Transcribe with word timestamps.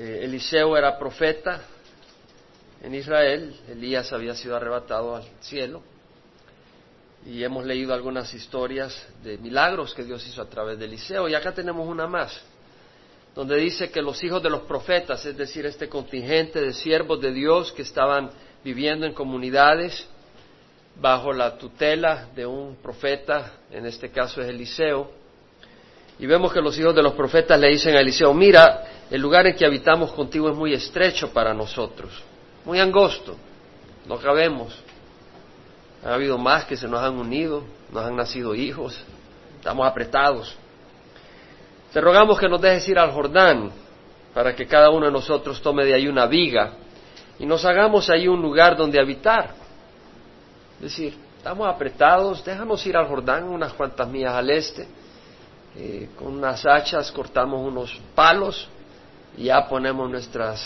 Eh, 0.00 0.24
Eliseo 0.24 0.78
era 0.78 0.98
profeta 0.98 1.60
en 2.82 2.94
Israel, 2.94 3.54
Elías 3.68 4.10
había 4.14 4.34
sido 4.34 4.56
arrebatado 4.56 5.14
al 5.14 5.24
cielo 5.40 5.82
y 7.26 7.44
hemos 7.44 7.66
leído 7.66 7.92
algunas 7.92 8.32
historias 8.32 9.06
de 9.22 9.36
milagros 9.36 9.92
que 9.92 10.02
Dios 10.02 10.26
hizo 10.26 10.40
a 10.40 10.48
través 10.48 10.78
de 10.78 10.86
Eliseo 10.86 11.28
y 11.28 11.34
acá 11.34 11.52
tenemos 11.52 11.86
una 11.86 12.06
más 12.06 12.40
donde 13.34 13.56
dice 13.56 13.90
que 13.90 14.00
los 14.00 14.24
hijos 14.24 14.42
de 14.42 14.48
los 14.48 14.62
profetas, 14.62 15.26
es 15.26 15.36
decir, 15.36 15.66
este 15.66 15.90
contingente 15.90 16.62
de 16.62 16.72
siervos 16.72 17.20
de 17.20 17.32
Dios 17.32 17.70
que 17.70 17.82
estaban 17.82 18.30
viviendo 18.64 19.04
en 19.04 19.12
comunidades 19.12 20.08
bajo 20.98 21.30
la 21.34 21.58
tutela 21.58 22.30
de 22.34 22.46
un 22.46 22.76
profeta, 22.76 23.52
en 23.70 23.84
este 23.84 24.08
caso 24.10 24.40
es 24.40 24.48
Eliseo, 24.48 25.10
y 26.18 26.24
vemos 26.24 26.54
que 26.54 26.62
los 26.62 26.78
hijos 26.78 26.94
de 26.94 27.02
los 27.02 27.12
profetas 27.12 27.60
le 27.60 27.68
dicen 27.68 27.94
a 27.96 28.00
Eliseo, 28.00 28.32
mira, 28.32 28.99
el 29.10 29.20
lugar 29.20 29.46
en 29.46 29.56
que 29.56 29.66
habitamos 29.66 30.12
contigo 30.12 30.48
es 30.48 30.56
muy 30.56 30.72
estrecho 30.72 31.32
para 31.32 31.52
nosotros, 31.52 32.12
muy 32.64 32.78
angosto, 32.78 33.36
no 34.06 34.18
cabemos. 34.18 34.72
Ha 36.04 36.14
habido 36.14 36.38
más 36.38 36.64
que 36.64 36.76
se 36.76 36.88
nos 36.88 37.02
han 37.02 37.18
unido, 37.18 37.64
nos 37.92 38.04
han 38.04 38.16
nacido 38.16 38.54
hijos, 38.54 38.98
estamos 39.56 39.86
apretados. 39.86 40.56
Te 41.92 42.00
rogamos 42.00 42.38
que 42.38 42.48
nos 42.48 42.60
dejes 42.60 42.88
ir 42.88 42.98
al 42.98 43.10
Jordán 43.10 43.72
para 44.32 44.54
que 44.54 44.66
cada 44.66 44.90
uno 44.90 45.06
de 45.06 45.12
nosotros 45.12 45.60
tome 45.60 45.84
de 45.84 45.94
ahí 45.94 46.06
una 46.06 46.26
viga 46.26 46.74
y 47.38 47.46
nos 47.46 47.64
hagamos 47.64 48.08
ahí 48.08 48.28
un 48.28 48.40
lugar 48.40 48.76
donde 48.76 49.00
habitar. 49.00 49.54
Es 50.76 50.82
decir, 50.82 51.16
estamos 51.36 51.66
apretados, 51.66 52.44
déjanos 52.44 52.86
ir 52.86 52.96
al 52.96 53.08
Jordán 53.08 53.48
unas 53.48 53.72
cuantas 53.72 54.08
millas 54.08 54.34
al 54.34 54.48
este, 54.50 54.86
eh, 55.76 56.08
con 56.16 56.28
unas 56.28 56.64
hachas 56.64 57.10
cortamos 57.10 57.60
unos 57.60 58.00
palos 58.14 58.68
ya 59.36 59.68
ponemos 59.68 60.10
nuestras 60.10 60.62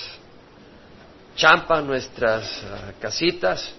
champas, 1.36 1.84
nuestras 1.84 2.64
ah, 2.64 2.92
casitas 3.00 3.74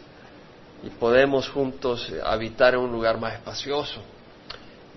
y 0.84 0.90
podemos 0.90 1.50
juntos 1.50 2.12
habitar 2.24 2.74
en 2.74 2.82
un 2.82 2.92
lugar 2.92 3.20
más 3.20 3.34
espacioso. 3.34 4.02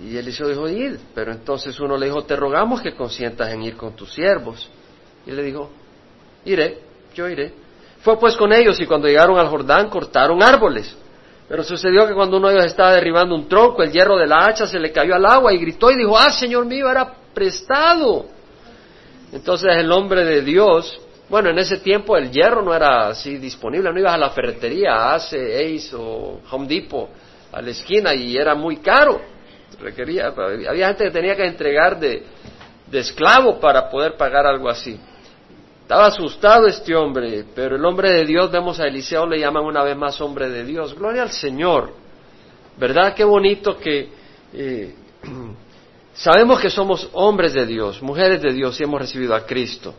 Y 0.00 0.16
Eliseo 0.16 0.48
dijo, 0.48 0.68
id. 0.68 0.96
Pero 1.14 1.32
entonces 1.32 1.78
uno 1.80 1.96
le 1.96 2.06
dijo, 2.06 2.22
te 2.22 2.36
rogamos 2.36 2.80
que 2.80 2.94
consientas 2.94 3.50
en 3.52 3.62
ir 3.62 3.76
con 3.76 3.94
tus 3.94 4.12
siervos. 4.12 4.68
Y 5.26 5.32
le 5.32 5.42
dijo, 5.42 5.70
iré, 6.44 6.80
yo 7.14 7.28
iré. 7.28 7.52
Fue 8.00 8.18
pues 8.18 8.36
con 8.36 8.52
ellos 8.52 8.80
y 8.80 8.86
cuando 8.86 9.08
llegaron 9.08 9.38
al 9.38 9.48
Jordán 9.48 9.88
cortaron 9.88 10.42
árboles. 10.42 10.96
Pero 11.48 11.64
sucedió 11.64 12.06
que 12.06 12.14
cuando 12.14 12.36
uno 12.36 12.48
de 12.48 12.54
ellos 12.54 12.66
estaba 12.66 12.92
derribando 12.92 13.34
un 13.34 13.48
tronco, 13.48 13.82
el 13.82 13.90
hierro 13.90 14.16
de 14.16 14.26
la 14.26 14.44
hacha 14.44 14.66
se 14.66 14.78
le 14.78 14.92
cayó 14.92 15.14
al 15.14 15.24
agua 15.24 15.52
y 15.52 15.58
gritó 15.58 15.90
y 15.90 15.96
dijo, 15.96 16.16
ah, 16.16 16.30
Señor 16.30 16.66
mío, 16.66 16.90
era 16.90 17.12
prestado. 17.34 18.26
Entonces 19.32 19.76
el 19.76 19.90
hombre 19.92 20.24
de 20.24 20.42
Dios, 20.42 21.00
bueno, 21.28 21.50
en 21.50 21.58
ese 21.58 21.78
tiempo 21.78 22.16
el 22.16 22.30
hierro 22.30 22.62
no 22.62 22.74
era 22.74 23.08
así 23.08 23.36
disponible, 23.36 23.92
no 23.92 23.98
ibas 23.98 24.14
a 24.14 24.18
la 24.18 24.30
ferretería, 24.30 24.94
a 24.94 25.14
Ace, 25.14 25.36
Ace 25.36 25.94
o 25.94 26.40
Home 26.50 26.66
Depot, 26.66 27.08
a 27.52 27.60
la 27.60 27.70
esquina 27.70 28.14
y 28.14 28.36
era 28.36 28.54
muy 28.54 28.78
caro 28.78 29.38
requería, 29.80 30.28
había 30.68 30.88
gente 30.88 31.04
que 31.04 31.10
tenía 31.10 31.36
que 31.36 31.46
entregar 31.46 31.98
de, 31.98 32.22
esclavo 32.92 33.60
para 33.60 33.88
poder 33.90 34.16
pagar 34.16 34.46
algo 34.46 34.68
así. 34.68 34.98
Estaba 35.82 36.06
asustado 36.06 36.66
este 36.66 36.94
hombre, 36.94 37.44
pero 37.54 37.76
el 37.76 37.84
hombre 37.84 38.12
de 38.12 38.24
Dios, 38.24 38.50
vemos 38.50 38.78
a 38.80 38.86
Eliseo, 38.86 39.26
le 39.26 39.38
llaman 39.38 39.64
una 39.64 39.82
vez 39.82 39.96
más 39.96 40.20
hombre 40.20 40.48
de 40.50 40.64
Dios. 40.64 40.94
Gloria 40.94 41.22
al 41.22 41.30
Señor. 41.30 41.94
¿Verdad? 42.76 43.14
Qué 43.14 43.24
bonito 43.24 43.76
que 43.78 44.10
eh, 44.52 44.94
sabemos 46.18 46.60
que 46.60 46.68
somos 46.68 47.08
hombres 47.12 47.54
de 47.54 47.64
Dios, 47.64 48.02
mujeres 48.02 48.42
de 48.42 48.52
Dios 48.52 48.78
y 48.80 48.84
hemos 48.84 49.00
recibido 49.00 49.34
a 49.34 49.46
Cristo. 49.46 49.94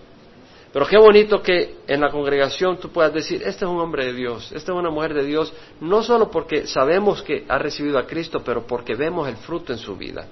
Pero 0.72 0.86
qué 0.86 0.98
bonito 0.98 1.42
que 1.42 1.78
en 1.88 2.02
la 2.02 2.12
congregación 2.12 2.78
tú 2.78 2.90
puedas 2.90 3.12
decir, 3.12 3.42
este 3.44 3.66
es 3.66 3.72
un 3.72 3.80
hombre 3.80 4.06
de 4.06 4.14
Dios, 4.14 4.52
esta 4.52 4.72
es 4.72 4.78
una 4.78 4.92
mujer 4.92 5.16
de 5.16 5.24
Dios, 5.24 5.52
no 5.82 6.04
solo 6.04 6.30
porque 6.30 6.68
sabemos 6.68 7.24
que 7.24 7.46
ha 7.48 7.58
recibido 7.58 7.98
a 7.98 8.06
Cristo, 8.06 8.42
pero 8.46 8.68
porque 8.68 8.94
vemos 8.94 9.28
el 9.28 9.38
fruto 9.38 9.74
en 9.74 9.80
su 9.80 9.96
vida. 9.96 10.28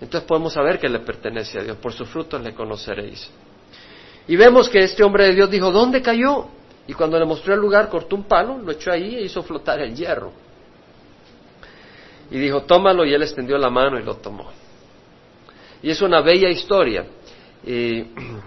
Entonces 0.00 0.26
podemos 0.28 0.52
saber 0.52 0.78
que 0.78 0.88
le 0.88 1.00
pertenece 1.00 1.58
a 1.58 1.62
Dios, 1.62 1.78
por 1.78 1.92
sus 1.92 2.08
frutos 2.08 2.40
le 2.42 2.54
conoceréis. 2.54 3.28
Y 4.28 4.36
vemos 4.36 4.68
que 4.68 4.84
este 4.84 5.02
hombre 5.02 5.26
de 5.26 5.34
Dios 5.34 5.50
dijo, 5.50 5.72
¿dónde 5.72 6.00
cayó? 6.00 6.46
Y 6.86 6.92
cuando 6.92 7.18
le 7.18 7.24
mostró 7.24 7.54
el 7.54 7.60
lugar, 7.60 7.88
cortó 7.88 8.14
un 8.14 8.24
palo, 8.24 8.58
lo 8.58 8.70
echó 8.70 8.92
ahí 8.92 9.16
e 9.16 9.22
hizo 9.22 9.42
flotar 9.42 9.80
el 9.80 9.96
hierro. 9.96 10.32
Y 12.32 12.38
dijo, 12.38 12.62
tómalo, 12.62 13.04
y 13.04 13.12
él 13.12 13.22
extendió 13.22 13.58
la 13.58 13.68
mano 13.68 14.00
y 14.00 14.02
lo 14.02 14.16
tomó. 14.16 14.50
Y 15.82 15.90
es 15.90 16.00
una 16.00 16.22
bella 16.22 16.48
historia. 16.48 17.04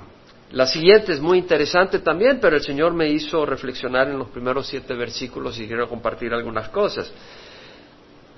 La 0.52 0.66
siguiente 0.66 1.12
es 1.12 1.20
muy 1.20 1.38
interesante 1.38 2.00
también, 2.00 2.40
pero 2.40 2.56
el 2.56 2.62
Señor 2.62 2.94
me 2.94 3.10
hizo 3.10 3.46
reflexionar 3.46 4.08
en 4.08 4.18
los 4.18 4.30
primeros 4.30 4.68
siete 4.68 4.94
versículos 4.94 5.60
y 5.60 5.68
quiero 5.68 5.90
compartir 5.90 6.34
algunas 6.34 6.70
cosas. 6.70 7.12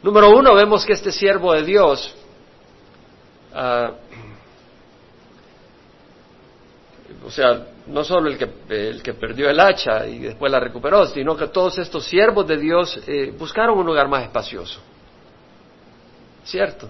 Número 0.01 0.35
uno, 0.35 0.55
vemos 0.55 0.85
que 0.85 0.93
este 0.93 1.11
siervo 1.11 1.53
de 1.53 1.63
Dios, 1.63 2.15
ah, 3.53 3.91
o 7.25 7.29
sea, 7.29 7.67
no 7.85 8.03
solo 8.03 8.29
el 8.29 8.37
que, 8.37 8.49
el 8.69 9.03
que 9.03 9.13
perdió 9.13 9.49
el 9.49 9.59
hacha 9.59 10.07
y 10.07 10.19
después 10.19 10.51
la 10.51 10.59
recuperó, 10.59 11.05
sino 11.05 11.37
que 11.37 11.47
todos 11.47 11.77
estos 11.77 12.05
siervos 12.05 12.47
de 12.47 12.57
Dios 12.57 12.99
eh, 13.07 13.31
buscaron 13.37 13.77
un 13.77 13.85
lugar 13.85 14.07
más 14.07 14.23
espacioso. 14.23 14.81
¿Cierto? 16.47 16.89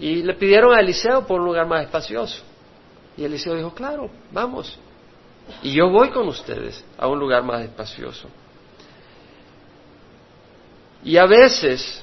Y 0.00 0.22
le 0.22 0.34
pidieron 0.34 0.74
a 0.74 0.80
Eliseo 0.80 1.26
por 1.26 1.40
un 1.40 1.46
lugar 1.46 1.66
más 1.66 1.84
espacioso. 1.84 2.42
Y 3.16 3.24
Eliseo 3.24 3.54
dijo, 3.54 3.74
claro, 3.74 4.10
vamos. 4.32 4.78
Y 5.62 5.74
yo 5.74 5.90
voy 5.90 6.10
con 6.10 6.28
ustedes 6.28 6.82
a 6.96 7.06
un 7.06 7.18
lugar 7.18 7.42
más 7.42 7.62
espacioso. 7.62 8.28
Y 11.04 11.18
a 11.18 11.26
veces 11.26 12.02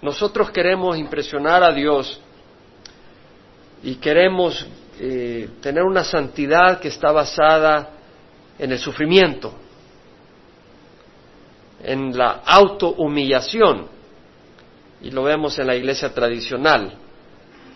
nosotros 0.00 0.50
queremos 0.50 0.96
impresionar 0.96 1.62
a 1.62 1.72
Dios 1.72 2.20
y 3.82 3.96
queremos 3.96 4.66
eh, 4.98 5.50
tener 5.60 5.82
una 5.82 6.04
santidad 6.04 6.80
que 6.80 6.88
está 6.88 7.12
basada 7.12 7.90
en 8.58 8.72
el 8.72 8.78
sufrimiento, 8.78 9.52
en 11.82 12.16
la 12.16 12.42
autohumillación. 12.46 13.95
Y 15.02 15.10
lo 15.10 15.22
vemos 15.22 15.58
en 15.58 15.66
la 15.66 15.76
iglesia 15.76 16.12
tradicional, 16.12 16.92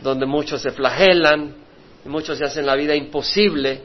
donde 0.02 0.26
muchos 0.26 0.62
se 0.62 0.70
flagelan, 0.70 1.54
muchos 2.04 2.38
se 2.38 2.44
hacen 2.44 2.66
la 2.66 2.76
vida 2.76 2.94
imposible 2.94 3.82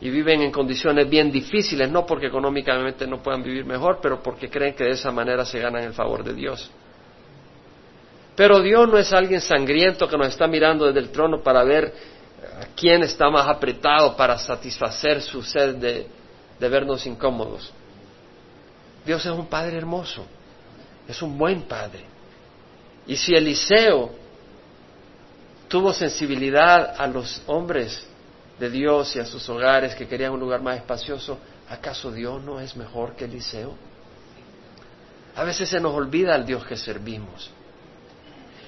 y 0.00 0.10
viven 0.10 0.42
en 0.42 0.50
condiciones 0.50 1.08
bien 1.08 1.30
difíciles, 1.30 1.90
no 1.90 2.04
porque 2.04 2.26
económicamente 2.26 3.06
no 3.06 3.22
puedan 3.22 3.42
vivir 3.42 3.64
mejor, 3.64 4.00
pero 4.02 4.22
porque 4.22 4.48
creen 4.48 4.74
que 4.74 4.84
de 4.84 4.90
esa 4.90 5.12
manera 5.12 5.44
se 5.44 5.60
ganan 5.60 5.84
el 5.84 5.92
favor 5.92 6.24
de 6.24 6.34
Dios. 6.34 6.70
Pero 8.34 8.60
Dios 8.60 8.88
no 8.88 8.98
es 8.98 9.12
alguien 9.12 9.40
sangriento 9.40 10.08
que 10.08 10.16
nos 10.16 10.28
está 10.28 10.46
mirando 10.46 10.86
desde 10.86 11.00
el 11.00 11.10
trono 11.10 11.42
para 11.42 11.62
ver 11.62 11.92
quién 12.74 13.02
está 13.02 13.30
más 13.30 13.48
apretado 13.48 14.16
para 14.16 14.38
satisfacer 14.38 15.20
su 15.20 15.42
sed 15.42 15.76
de, 15.76 16.06
de 16.58 16.68
vernos 16.68 17.06
incómodos. 17.06 17.72
Dios 19.04 19.24
es 19.24 19.32
un 19.32 19.46
Padre 19.46 19.76
hermoso, 19.76 20.24
es 21.06 21.20
un 21.22 21.36
buen 21.36 21.62
Padre. 21.62 22.11
Y 23.06 23.16
si 23.16 23.34
Eliseo 23.34 24.10
tuvo 25.68 25.92
sensibilidad 25.92 26.94
a 26.98 27.06
los 27.06 27.42
hombres 27.46 28.06
de 28.58 28.70
Dios 28.70 29.16
y 29.16 29.18
a 29.18 29.24
sus 29.24 29.48
hogares 29.48 29.94
que 29.94 30.06
querían 30.06 30.32
un 30.32 30.40
lugar 30.40 30.62
más 30.62 30.76
espacioso, 30.76 31.38
¿acaso 31.68 32.12
Dios 32.12 32.42
no 32.42 32.60
es 32.60 32.76
mejor 32.76 33.16
que 33.16 33.24
Eliseo? 33.24 33.74
A 35.34 35.44
veces 35.44 35.68
se 35.68 35.80
nos 35.80 35.94
olvida 35.94 36.36
el 36.36 36.44
Dios 36.44 36.64
que 36.64 36.76
servimos. 36.76 37.50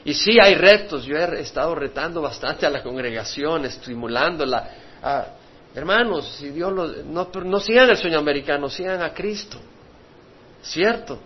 Y 0.04 0.14
sí 0.14 0.38
hay 0.40 0.54
retos, 0.54 1.04
yo 1.04 1.16
he 1.16 1.40
estado 1.40 1.74
retando 1.74 2.20
bastante 2.20 2.66
a 2.66 2.70
la 2.70 2.82
congregación, 2.82 3.64
estimulándola. 3.64 4.70
A, 5.02 5.26
hermanos, 5.74 6.36
si 6.38 6.50
Dios 6.50 6.72
no, 7.06 7.28
no 7.32 7.60
sigan 7.60 7.88
el 7.88 7.96
sueño 7.96 8.18
americano, 8.18 8.68
sigan 8.68 9.02
a 9.02 9.14
Cristo. 9.14 9.58
¿Cierto? 10.62 11.18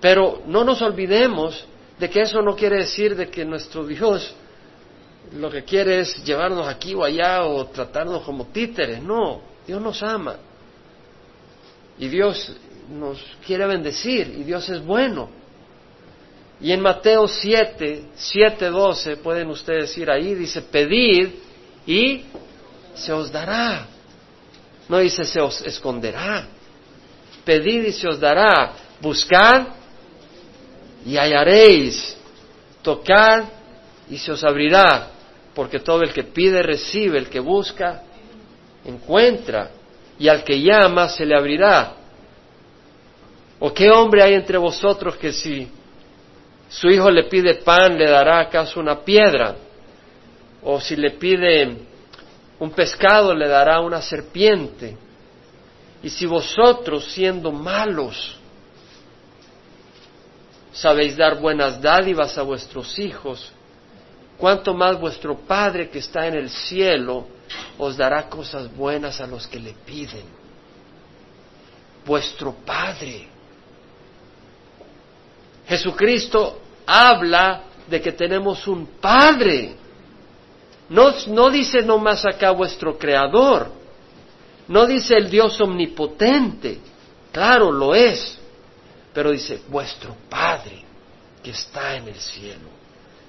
Pero 0.00 0.42
no 0.46 0.64
nos 0.64 0.82
olvidemos 0.82 1.66
de 2.02 2.10
que 2.10 2.22
eso 2.22 2.42
no 2.42 2.56
quiere 2.56 2.78
decir 2.78 3.14
de 3.14 3.30
que 3.30 3.44
nuestro 3.44 3.86
Dios 3.86 4.34
lo 5.36 5.48
que 5.48 5.62
quiere 5.62 6.00
es 6.00 6.24
llevarnos 6.24 6.66
aquí 6.66 6.94
o 6.94 7.04
allá 7.04 7.44
o 7.44 7.64
tratarnos 7.66 8.24
como 8.24 8.46
títeres. 8.46 9.00
No, 9.00 9.40
Dios 9.64 9.80
nos 9.80 10.02
ama. 10.02 10.34
Y 12.00 12.08
Dios 12.08 12.56
nos 12.90 13.22
quiere 13.46 13.66
bendecir 13.66 14.34
y 14.36 14.42
Dios 14.42 14.68
es 14.68 14.84
bueno. 14.84 15.30
Y 16.60 16.72
en 16.72 16.80
Mateo 16.80 17.28
7, 17.28 18.06
7, 18.16 18.66
12, 18.66 19.18
pueden 19.18 19.48
ustedes 19.50 19.96
ir 19.96 20.10
ahí, 20.10 20.34
dice, 20.34 20.60
pedid 20.60 21.28
y 21.86 22.24
se 22.96 23.12
os 23.12 23.30
dará. 23.30 23.86
No 24.88 24.98
dice 24.98 25.24
se 25.24 25.40
os 25.40 25.60
esconderá. 25.60 26.48
Pedid 27.44 27.84
y 27.84 27.92
se 27.92 28.08
os 28.08 28.18
dará. 28.18 28.72
Buscad 29.00 29.81
y 31.04 31.16
hallaréis. 31.16 32.16
Tocad 32.82 33.44
y 34.08 34.18
se 34.18 34.32
os 34.32 34.42
abrirá. 34.44 35.08
porque 35.54 35.80
todo 35.80 36.00
el 36.00 36.14
que 36.14 36.22
pide 36.22 36.62
recibe, 36.62 37.18
el 37.18 37.28
que 37.28 37.38
busca 37.38 38.04
encuentra, 38.86 39.70
y 40.18 40.28
al 40.28 40.44
que 40.44 40.60
llama 40.60 41.10
se 41.10 41.26
le 41.26 41.36
abrirá. 41.36 41.94
¿O 43.58 43.72
qué 43.72 43.90
hombre 43.90 44.22
hay 44.22 44.34
entre 44.34 44.58
vosotros 44.58 45.16
que 45.16 45.32
si 45.32 45.68
su 46.68 46.88
hijo 46.88 47.10
le 47.10 47.24
pide 47.24 47.56
pan 47.56 47.98
le 47.98 48.08
dará 48.08 48.40
acaso 48.40 48.80
una 48.80 49.00
piedra? 49.00 49.56
¿O 50.62 50.80
si 50.80 50.96
le 50.96 51.10
pide 51.12 51.76
un 52.58 52.70
pescado 52.70 53.34
le 53.34 53.46
dará 53.46 53.80
una 53.80 54.00
serpiente? 54.00 54.96
Y 56.02 56.08
si 56.08 56.26
vosotros 56.26 57.12
siendo 57.12 57.52
malos 57.52 58.38
sabéis 60.72 61.16
dar 61.16 61.38
buenas 61.38 61.80
dádivas 61.80 62.36
a 62.38 62.42
vuestros 62.42 62.98
hijos, 62.98 63.52
cuánto 64.38 64.74
más 64.74 64.98
vuestro 64.98 65.36
Padre 65.38 65.88
que 65.90 65.98
está 65.98 66.26
en 66.26 66.34
el 66.34 66.50
cielo 66.50 67.26
os 67.78 67.96
dará 67.96 68.28
cosas 68.28 68.74
buenas 68.74 69.20
a 69.20 69.26
los 69.26 69.46
que 69.46 69.60
le 69.60 69.74
piden. 69.84 70.24
Vuestro 72.04 72.54
Padre. 72.64 73.28
Jesucristo 75.66 76.60
habla 76.86 77.62
de 77.86 78.00
que 78.00 78.12
tenemos 78.12 78.66
un 78.66 78.86
Padre. 79.00 79.76
No, 80.88 81.14
no 81.28 81.50
dice 81.50 81.82
nomás 81.82 82.24
acá 82.24 82.50
vuestro 82.50 82.98
Creador. 82.98 83.70
No 84.68 84.86
dice 84.86 85.14
el 85.14 85.30
Dios 85.30 85.60
omnipotente. 85.60 86.78
Claro, 87.30 87.70
lo 87.70 87.94
es. 87.94 88.38
Pero 89.12 89.30
dice, 89.30 89.62
vuestro 89.68 90.16
Padre 90.28 90.84
que 91.42 91.50
está 91.50 91.96
en 91.96 92.08
el 92.08 92.16
cielo 92.16 92.68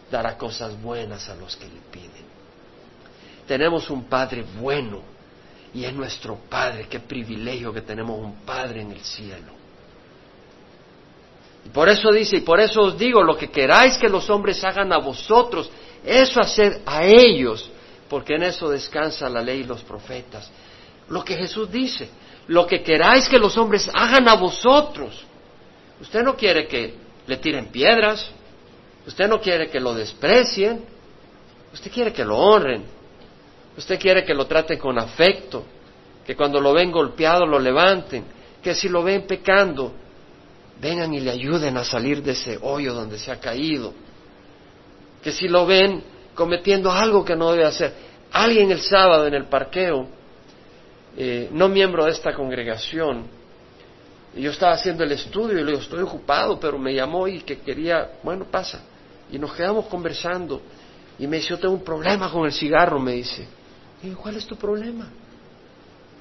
dará 0.09 0.37
cosas 0.37 0.79
buenas 0.81 1.27
a 1.29 1.35
los 1.35 1.55
que 1.55 1.65
le 1.65 1.81
piden. 1.91 2.25
Tenemos 3.47 3.89
un 3.89 4.05
Padre 4.05 4.45
bueno 4.59 5.01
y 5.73 5.83
es 5.83 5.93
nuestro 5.93 6.37
Padre. 6.49 6.87
Qué 6.89 6.99
privilegio 6.99 7.73
que 7.73 7.81
tenemos 7.81 8.19
un 8.19 8.35
Padre 8.45 8.81
en 8.81 8.91
el 8.91 9.01
cielo. 9.01 9.51
Y 11.65 11.69
por 11.69 11.89
eso 11.89 12.11
dice, 12.11 12.37
y 12.37 12.41
por 12.41 12.59
eso 12.59 12.81
os 12.81 12.97
digo, 12.97 13.23
lo 13.23 13.37
que 13.37 13.49
queráis 13.49 13.97
que 13.97 14.09
los 14.09 14.29
hombres 14.29 14.63
hagan 14.63 14.91
a 14.91 14.97
vosotros, 14.97 15.69
eso 16.05 16.41
haced 16.41 16.81
a 16.85 17.05
ellos, 17.05 17.69
porque 18.09 18.35
en 18.35 18.43
eso 18.43 18.69
descansa 18.69 19.29
la 19.29 19.41
ley 19.41 19.61
y 19.61 19.63
los 19.63 19.81
profetas. 19.81 20.49
Lo 21.09 21.23
que 21.23 21.35
Jesús 21.35 21.71
dice, 21.71 22.09
lo 22.47 22.67
que 22.67 22.83
queráis 22.83 23.29
que 23.29 23.39
los 23.39 23.57
hombres 23.57 23.89
hagan 23.93 24.27
a 24.27 24.35
vosotros. 24.35 25.23
Usted 26.01 26.23
no 26.23 26.35
quiere 26.35 26.67
que 26.67 26.93
le 27.27 27.37
tiren 27.37 27.67
piedras, 27.67 28.29
usted 29.07 29.27
no 29.27 29.39
quiere 29.39 29.69
que 29.69 29.79
lo 29.79 29.93
desprecien, 29.93 30.83
usted 31.73 31.91
quiere 31.91 32.11
que 32.11 32.25
lo 32.25 32.37
honren, 32.37 32.83
usted 33.77 33.99
quiere 33.99 34.23
que 34.23 34.33
lo 34.33 34.45
traten 34.45 34.79
con 34.79 34.97
afecto, 34.99 35.65
que 36.25 36.35
cuando 36.35 36.59
lo 36.59 36.73
ven 36.73 36.91
golpeado 36.91 37.45
lo 37.45 37.59
levanten, 37.59 38.25
que 38.61 38.73
si 38.73 38.89
lo 38.89 39.03
ven 39.03 39.27
pecando, 39.27 39.93
vengan 40.79 41.13
y 41.13 41.19
le 41.19 41.31
ayuden 41.31 41.77
a 41.77 41.83
salir 41.83 42.21
de 42.21 42.31
ese 42.31 42.57
hoyo 42.61 42.93
donde 42.93 43.17
se 43.17 43.31
ha 43.31 43.39
caído, 43.39 43.93
que 45.21 45.31
si 45.31 45.47
lo 45.47 45.65
ven 45.65 46.03
cometiendo 46.33 46.91
algo 46.91 47.23
que 47.23 47.35
no 47.35 47.51
debe 47.51 47.65
hacer. 47.65 47.93
Alguien 48.31 48.71
el 48.71 48.81
sábado 48.81 49.27
en 49.27 49.33
el 49.33 49.45
parqueo, 49.45 50.07
eh, 51.15 51.49
no 51.51 51.69
miembro 51.69 52.05
de 52.05 52.11
esta 52.11 52.33
congregación, 52.33 53.27
y 54.35 54.41
yo 54.41 54.51
estaba 54.51 54.73
haciendo 54.73 55.03
el 55.03 55.11
estudio 55.11 55.59
y 55.59 55.63
le 55.63 55.71
digo, 55.71 55.79
estoy 55.79 56.01
ocupado, 56.01 56.59
pero 56.59 56.79
me 56.79 56.93
llamó 56.93 57.27
y 57.27 57.41
que 57.41 57.59
quería, 57.59 58.13
bueno, 58.23 58.45
pasa. 58.45 58.81
Y 59.31 59.37
nos 59.37 59.53
quedamos 59.53 59.85
conversando. 59.85 60.61
Y 61.19 61.27
me 61.27 61.37
dice, 61.37 61.49
yo 61.49 61.59
tengo 61.59 61.75
un 61.75 61.83
problema 61.83 62.31
con 62.31 62.45
el 62.45 62.51
cigarro, 62.51 62.99
me 62.99 63.13
dice. 63.13 63.47
Y 64.01 64.07
digo, 64.07 64.21
¿cuál 64.21 64.37
es 64.37 64.45
tu 64.45 64.55
problema? 64.55 65.07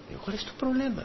digo, 0.08 0.20
¿cuál 0.22 0.36
es 0.36 0.44
tu 0.44 0.52
problema? 0.54 1.04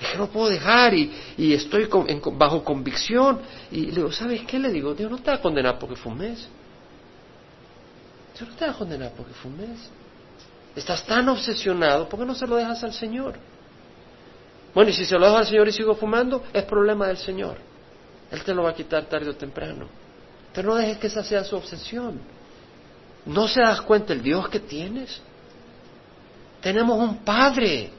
Dije, 0.00 0.18
no 0.18 0.26
puedo 0.26 0.48
dejar 0.48 0.92
y, 0.94 1.12
y 1.36 1.52
estoy 1.52 1.88
bajo 2.32 2.64
convicción. 2.64 3.40
Y 3.70 3.86
le 3.86 3.96
digo, 3.96 4.10
¿sabes 4.10 4.42
qué? 4.42 4.58
Le 4.58 4.70
digo, 4.70 4.94
Dios 4.94 5.08
no 5.08 5.18
te 5.18 5.30
va 5.30 5.36
a 5.36 5.40
condenar 5.40 5.78
porque 5.78 5.94
fumes. 5.94 6.48
Dios 8.36 8.48
no 8.48 8.56
te 8.56 8.66
va 8.66 8.72
a 8.72 8.74
condenar 8.74 9.12
porque 9.16 9.32
fumes. 9.34 9.78
Estás 10.74 11.06
tan 11.06 11.28
obsesionado, 11.28 12.08
¿por 12.08 12.18
qué 12.18 12.26
no 12.26 12.34
se 12.34 12.46
lo 12.46 12.56
dejas 12.56 12.82
al 12.82 12.92
Señor? 12.92 13.38
Bueno, 14.74 14.90
y 14.90 14.92
si 14.94 15.04
se 15.04 15.18
lo 15.18 15.26
dejo 15.26 15.38
al 15.38 15.46
Señor 15.46 15.68
y 15.68 15.72
sigo 15.72 15.94
fumando, 15.94 16.42
es 16.52 16.64
problema 16.64 17.06
del 17.08 17.18
Señor. 17.18 17.58
Él 18.30 18.42
te 18.42 18.54
lo 18.54 18.62
va 18.62 18.70
a 18.70 18.74
quitar 18.74 19.04
tarde 19.04 19.28
o 19.28 19.34
temprano. 19.34 19.86
Pero 20.54 20.70
no 20.70 20.74
dejes 20.76 20.98
que 20.98 21.06
esa 21.06 21.22
sea 21.22 21.44
su 21.44 21.56
obsesión. 21.56 22.20
¿No 23.26 23.46
se 23.46 23.60
das 23.60 23.82
cuenta 23.82 24.12
el 24.12 24.22
Dios 24.22 24.48
que 24.48 24.60
tienes? 24.60 25.20
Tenemos 26.60 26.98
un 26.98 27.18
Padre 27.18 27.90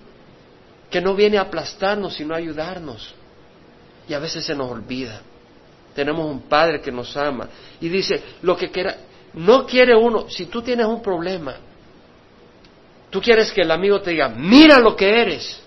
que 0.89 1.01
no 1.01 1.15
viene 1.15 1.37
a 1.37 1.41
aplastarnos, 1.41 2.13
sino 2.15 2.33
a 2.33 2.37
ayudarnos. 2.37 3.13
Y 4.07 4.13
a 4.13 4.19
veces 4.19 4.45
se 4.45 4.55
nos 4.55 4.71
olvida. 4.71 5.21
Tenemos 5.95 6.25
un 6.25 6.41
Padre 6.41 6.81
que 6.81 6.91
nos 6.91 7.15
ama. 7.15 7.47
Y 7.79 7.89
dice, 7.89 8.21
lo 8.41 8.57
que 8.57 8.71
quiera, 8.71 8.97
no 9.33 9.65
quiere 9.65 9.95
uno, 9.95 10.29
si 10.29 10.47
tú 10.47 10.61
tienes 10.61 10.85
un 10.85 11.01
problema, 11.01 11.55
tú 13.09 13.21
quieres 13.21 13.51
que 13.51 13.61
el 13.61 13.71
amigo 13.71 14.01
te 14.01 14.11
diga, 14.11 14.29
mira 14.29 14.79
lo 14.79 14.95
que 14.95 15.21
eres. 15.21 15.62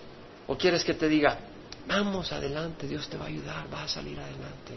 ¿O 0.47 0.57
quieres 0.57 0.85
que 0.85 0.95
te 0.95 1.09
diga, 1.09 1.39
vamos 1.87 2.33
adelante, 2.33 2.87
Dios 2.87 3.09
te 3.09 3.17
va 3.17 3.25
a 3.25 3.29
ayudar, 3.29 3.69
vas 3.71 3.85
a 3.85 3.89
salir 3.89 4.19
adelante? 4.19 4.75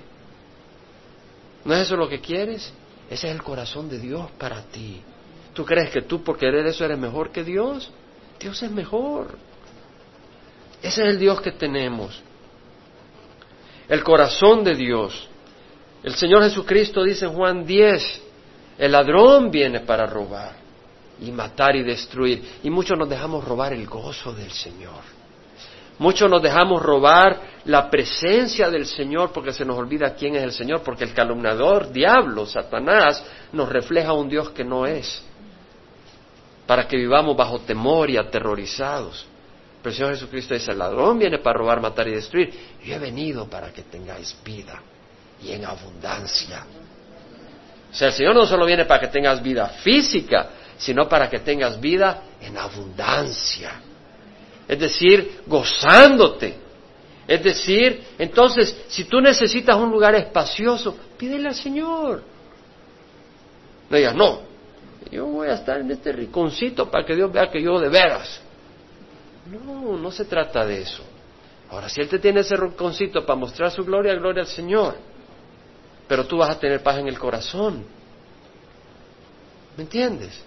¿No 1.65 1.73
es 1.73 1.81
eso 1.81 1.95
lo 1.95 2.07
que 2.07 2.19
quieres? 2.19 2.71
Ese 3.09 3.27
es 3.27 3.35
el 3.35 3.43
corazón 3.43 3.89
de 3.89 3.99
Dios 3.99 4.29
para 4.37 4.61
ti. 4.63 5.01
¿Tú 5.53 5.65
crees 5.65 5.89
que 5.91 6.01
tú 6.03 6.23
por 6.23 6.37
querer 6.37 6.65
eso 6.67 6.85
eres 6.85 6.97
mejor 6.97 7.31
que 7.31 7.43
Dios? 7.43 7.91
Dios 8.39 8.61
es 8.63 8.71
mejor. 8.71 9.37
Ese 10.81 11.01
es 11.01 11.09
el 11.09 11.19
Dios 11.19 11.41
que 11.41 11.51
tenemos. 11.51 12.21
El 13.87 14.03
corazón 14.03 14.63
de 14.63 14.75
Dios. 14.75 15.27
El 16.03 16.15
Señor 16.15 16.43
Jesucristo 16.43 17.03
dice 17.03 17.25
en 17.25 17.33
Juan 17.33 17.65
10, 17.65 18.21
el 18.77 18.91
ladrón 18.91 19.51
viene 19.51 19.81
para 19.81 20.05
robar 20.05 20.55
y 21.19 21.31
matar 21.31 21.75
y 21.75 21.83
destruir. 21.83 22.59
Y 22.63 22.69
muchos 22.69 22.97
nos 22.97 23.09
dejamos 23.09 23.43
robar 23.43 23.73
el 23.73 23.85
gozo 23.85 24.33
del 24.33 24.51
Señor. 24.51 25.18
Muchos 25.99 26.29
nos 26.29 26.41
dejamos 26.41 26.81
robar 26.81 27.41
la 27.65 27.89
presencia 27.89 28.69
del 28.69 28.85
Señor 28.85 29.33
porque 29.33 29.51
se 29.51 29.65
nos 29.65 29.77
olvida 29.77 30.15
quién 30.15 30.33
es 30.35 30.43
el 30.43 30.53
Señor, 30.53 30.81
porque 30.81 31.03
el 31.03 31.13
calumniador, 31.13 31.91
diablo, 31.91 32.45
Satanás, 32.45 33.21
nos 33.51 33.67
refleja 33.67 34.13
un 34.13 34.29
Dios 34.29 34.49
que 34.51 34.63
no 34.63 34.85
es, 34.85 35.21
para 36.65 36.87
que 36.87 36.95
vivamos 36.95 37.35
bajo 37.35 37.59
temor 37.59 38.09
y 38.09 38.15
aterrorizados. 38.15 39.25
Pero 39.83 39.91
el 39.91 39.95
Señor 39.97 40.13
Jesucristo 40.13 40.53
dice, 40.53 40.71
el 40.71 40.79
ladrón 40.79 41.19
viene 41.19 41.39
para 41.39 41.59
robar, 41.59 41.81
matar 41.81 42.07
y 42.07 42.11
destruir. 42.11 42.53
Yo 42.81 42.95
he 42.95 42.99
venido 42.99 43.49
para 43.49 43.73
que 43.73 43.83
tengáis 43.83 44.37
vida 44.43 44.81
y 45.43 45.51
en 45.51 45.65
abundancia. 45.65 46.65
O 47.91 47.93
sea, 47.93 48.07
el 48.07 48.13
Señor 48.13 48.35
no 48.35 48.45
solo 48.45 48.65
viene 48.65 48.85
para 48.85 49.01
que 49.01 49.07
tengas 49.07 49.43
vida 49.43 49.67
física, 49.67 50.49
sino 50.77 51.09
para 51.09 51.29
que 51.29 51.39
tengas 51.39 51.79
vida 51.79 52.23
en 52.39 52.57
abundancia 52.57 53.81
es 54.69 54.79
decir, 54.79 55.41
gozándote. 55.47 56.55
Es 57.27 57.43
decir, 57.43 58.03
entonces, 58.19 58.85
si 58.87 59.05
tú 59.05 59.19
necesitas 59.19 59.75
un 59.75 59.89
lugar 59.89 60.13
espacioso, 60.13 60.95
pídele 61.17 61.47
al 61.47 61.55
Señor. 61.55 62.21
No 63.89 63.97
digas, 63.97 64.15
no, 64.15 64.41
yo 65.11 65.25
voy 65.25 65.47
a 65.47 65.55
estar 65.55 65.79
en 65.79 65.89
este 65.89 66.11
rinconcito 66.11 66.89
para 66.89 67.03
que 67.03 67.15
Dios 67.15 67.31
vea 67.31 67.49
que 67.49 67.61
yo 67.61 67.79
de 67.79 67.89
veras. 67.89 68.41
No, 69.65 69.97
no 69.97 70.11
se 70.11 70.25
trata 70.25 70.63
de 70.63 70.83
eso. 70.83 71.03
Ahora, 71.71 71.89
si 71.89 72.01
Él 72.01 72.07
te 72.07 72.19
tiene 72.19 72.41
ese 72.41 72.55
rinconcito 72.55 73.25
para 73.25 73.39
mostrar 73.39 73.71
su 73.71 73.83
gloria, 73.83 74.13
gloria 74.13 74.43
al 74.43 74.47
Señor. 74.47 74.97
Pero 76.07 76.27
tú 76.27 76.37
vas 76.37 76.51
a 76.51 76.59
tener 76.59 76.83
paz 76.83 76.99
en 76.99 77.07
el 77.07 77.17
corazón. 77.17 77.85
¿Me 79.75 79.83
entiendes? 79.83 80.43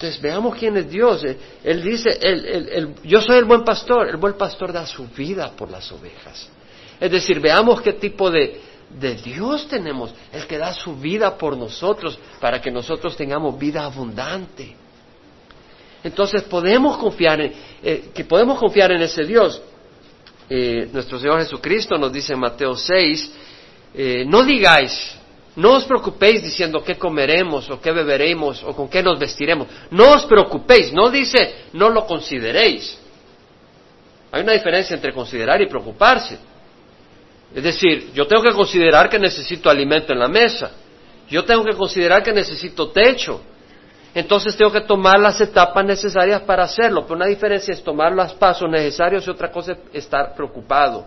Entonces 0.00 0.22
veamos 0.22 0.56
quién 0.56 0.74
es 0.78 0.88
Dios. 0.88 1.22
Él 1.62 1.82
dice, 1.82 2.18
yo 3.04 3.20
soy 3.20 3.36
el 3.36 3.44
buen 3.44 3.64
pastor, 3.64 4.08
el 4.08 4.16
buen 4.16 4.32
pastor 4.32 4.72
da 4.72 4.86
su 4.86 5.06
vida 5.08 5.52
por 5.54 5.70
las 5.70 5.92
ovejas. 5.92 6.48
Es 6.98 7.10
decir, 7.10 7.38
veamos 7.38 7.82
qué 7.82 7.92
tipo 7.92 8.30
de, 8.30 8.62
Dios 9.22 9.68
tenemos, 9.68 10.14
el 10.32 10.46
que 10.46 10.56
da 10.56 10.72
su 10.72 10.96
vida 10.96 11.36
por 11.36 11.54
nosotros 11.54 12.18
para 12.40 12.62
que 12.62 12.70
nosotros 12.70 13.14
tengamos 13.14 13.58
vida 13.58 13.84
abundante. 13.84 14.74
Entonces 16.02 16.44
podemos 16.44 16.96
confiar 16.96 17.42
en, 17.42 17.52
eh, 17.82 18.08
que 18.14 18.24
podemos 18.24 18.58
confiar 18.58 18.92
en 18.92 19.02
ese 19.02 19.24
Dios. 19.26 19.60
Eh, 20.48 20.88
nuestro 20.94 21.18
Señor 21.18 21.40
Jesucristo 21.40 21.98
nos 21.98 22.10
dice 22.10 22.32
en 22.32 22.40
Mateo 22.40 22.74
6, 22.74 23.32
eh, 23.92 24.24
no 24.26 24.44
digáis, 24.44 25.19
no 25.56 25.72
os 25.72 25.84
preocupéis 25.84 26.42
diciendo 26.42 26.82
qué 26.84 26.96
comeremos 26.96 27.68
o 27.70 27.80
qué 27.80 27.90
beberemos 27.90 28.62
o 28.62 28.74
con 28.74 28.88
qué 28.88 29.02
nos 29.02 29.18
vestiremos. 29.18 29.66
No 29.90 30.12
os 30.12 30.24
preocupéis, 30.24 30.92
no 30.92 31.10
dice 31.10 31.66
no 31.72 31.90
lo 31.90 32.06
consideréis. 32.06 32.98
Hay 34.32 34.42
una 34.42 34.52
diferencia 34.52 34.94
entre 34.94 35.12
considerar 35.12 35.60
y 35.60 35.66
preocuparse. 35.66 36.38
Es 37.52 37.64
decir, 37.64 38.12
yo 38.14 38.26
tengo 38.28 38.42
que 38.42 38.52
considerar 38.52 39.08
que 39.08 39.18
necesito 39.18 39.68
alimento 39.68 40.12
en 40.12 40.20
la 40.20 40.28
mesa. 40.28 40.70
Yo 41.28 41.44
tengo 41.44 41.64
que 41.64 41.76
considerar 41.76 42.22
que 42.22 42.32
necesito 42.32 42.90
techo. 42.90 43.40
entonces 44.14 44.56
tengo 44.56 44.72
que 44.72 44.80
tomar 44.80 45.20
las 45.20 45.40
etapas 45.40 45.84
necesarias 45.84 46.42
para 46.42 46.64
hacerlo. 46.64 47.02
Pero 47.02 47.16
una 47.16 47.26
diferencia 47.26 47.74
es 47.74 47.82
tomar 47.82 48.12
los 48.12 48.34
pasos 48.34 48.70
necesarios 48.70 49.26
y 49.26 49.30
otra 49.30 49.50
cosa 49.50 49.72
es 49.72 50.04
estar 50.04 50.32
preocupado. 50.34 51.06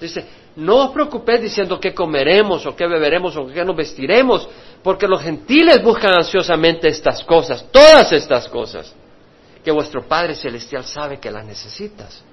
Dice, 0.00 0.24
no 0.56 0.86
os 0.86 0.90
preocupéis 0.90 1.42
diciendo 1.42 1.78
qué 1.78 1.94
comeremos 1.94 2.66
o 2.66 2.74
qué 2.74 2.86
beberemos 2.86 3.36
o 3.36 3.46
qué 3.46 3.64
nos 3.64 3.76
vestiremos, 3.76 4.48
porque 4.82 5.06
los 5.06 5.22
gentiles 5.22 5.82
buscan 5.82 6.14
ansiosamente 6.14 6.88
estas 6.88 7.22
cosas, 7.24 7.64
todas 7.70 8.12
estas 8.12 8.48
cosas, 8.48 8.94
que 9.64 9.70
vuestro 9.70 10.06
Padre 10.06 10.34
Celestial 10.34 10.84
sabe 10.84 11.20
que 11.20 11.30
las 11.30 11.44
necesitas. 11.44 12.24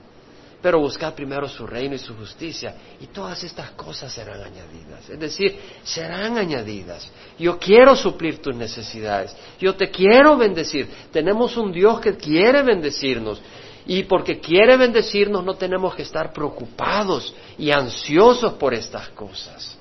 Pero 0.59 0.79
buscad 0.79 1.13
primero 1.13 1.47
su 1.47 1.67
reino 1.67 1.93
y 1.93 1.99
su 1.99 2.15
justicia 2.15 2.73
y 2.99 3.07
todas 3.07 3.43
estas 3.43 3.71
cosas 3.71 4.11
serán 4.11 4.41
añadidas. 4.41 5.07
Es 5.07 5.19
decir, 5.19 5.55
serán 5.83 6.35
añadidas. 6.37 7.11
Yo 7.37 7.59
quiero 7.59 7.95
suplir 7.95 8.41
tus 8.41 8.55
necesidades. 8.55 9.35
Yo 9.59 9.75
te 9.75 9.91
quiero 9.91 10.35
bendecir. 10.35 10.89
Tenemos 11.11 11.55
un 11.57 11.71
Dios 11.71 11.99
que 11.99 12.17
quiere 12.17 12.63
bendecirnos. 12.63 13.39
Y 13.87 14.03
porque 14.03 14.39
quiere 14.39 14.75
bendecirnos 14.75 15.43
no 15.45 15.55
tenemos 15.55 15.95
que 15.95 16.01
estar 16.01 16.33
preocupados 16.33 17.33
y 17.57 17.71
ansiosos 17.71 18.53
por 18.53 18.73
estas 18.73 19.07
cosas. 19.09 19.77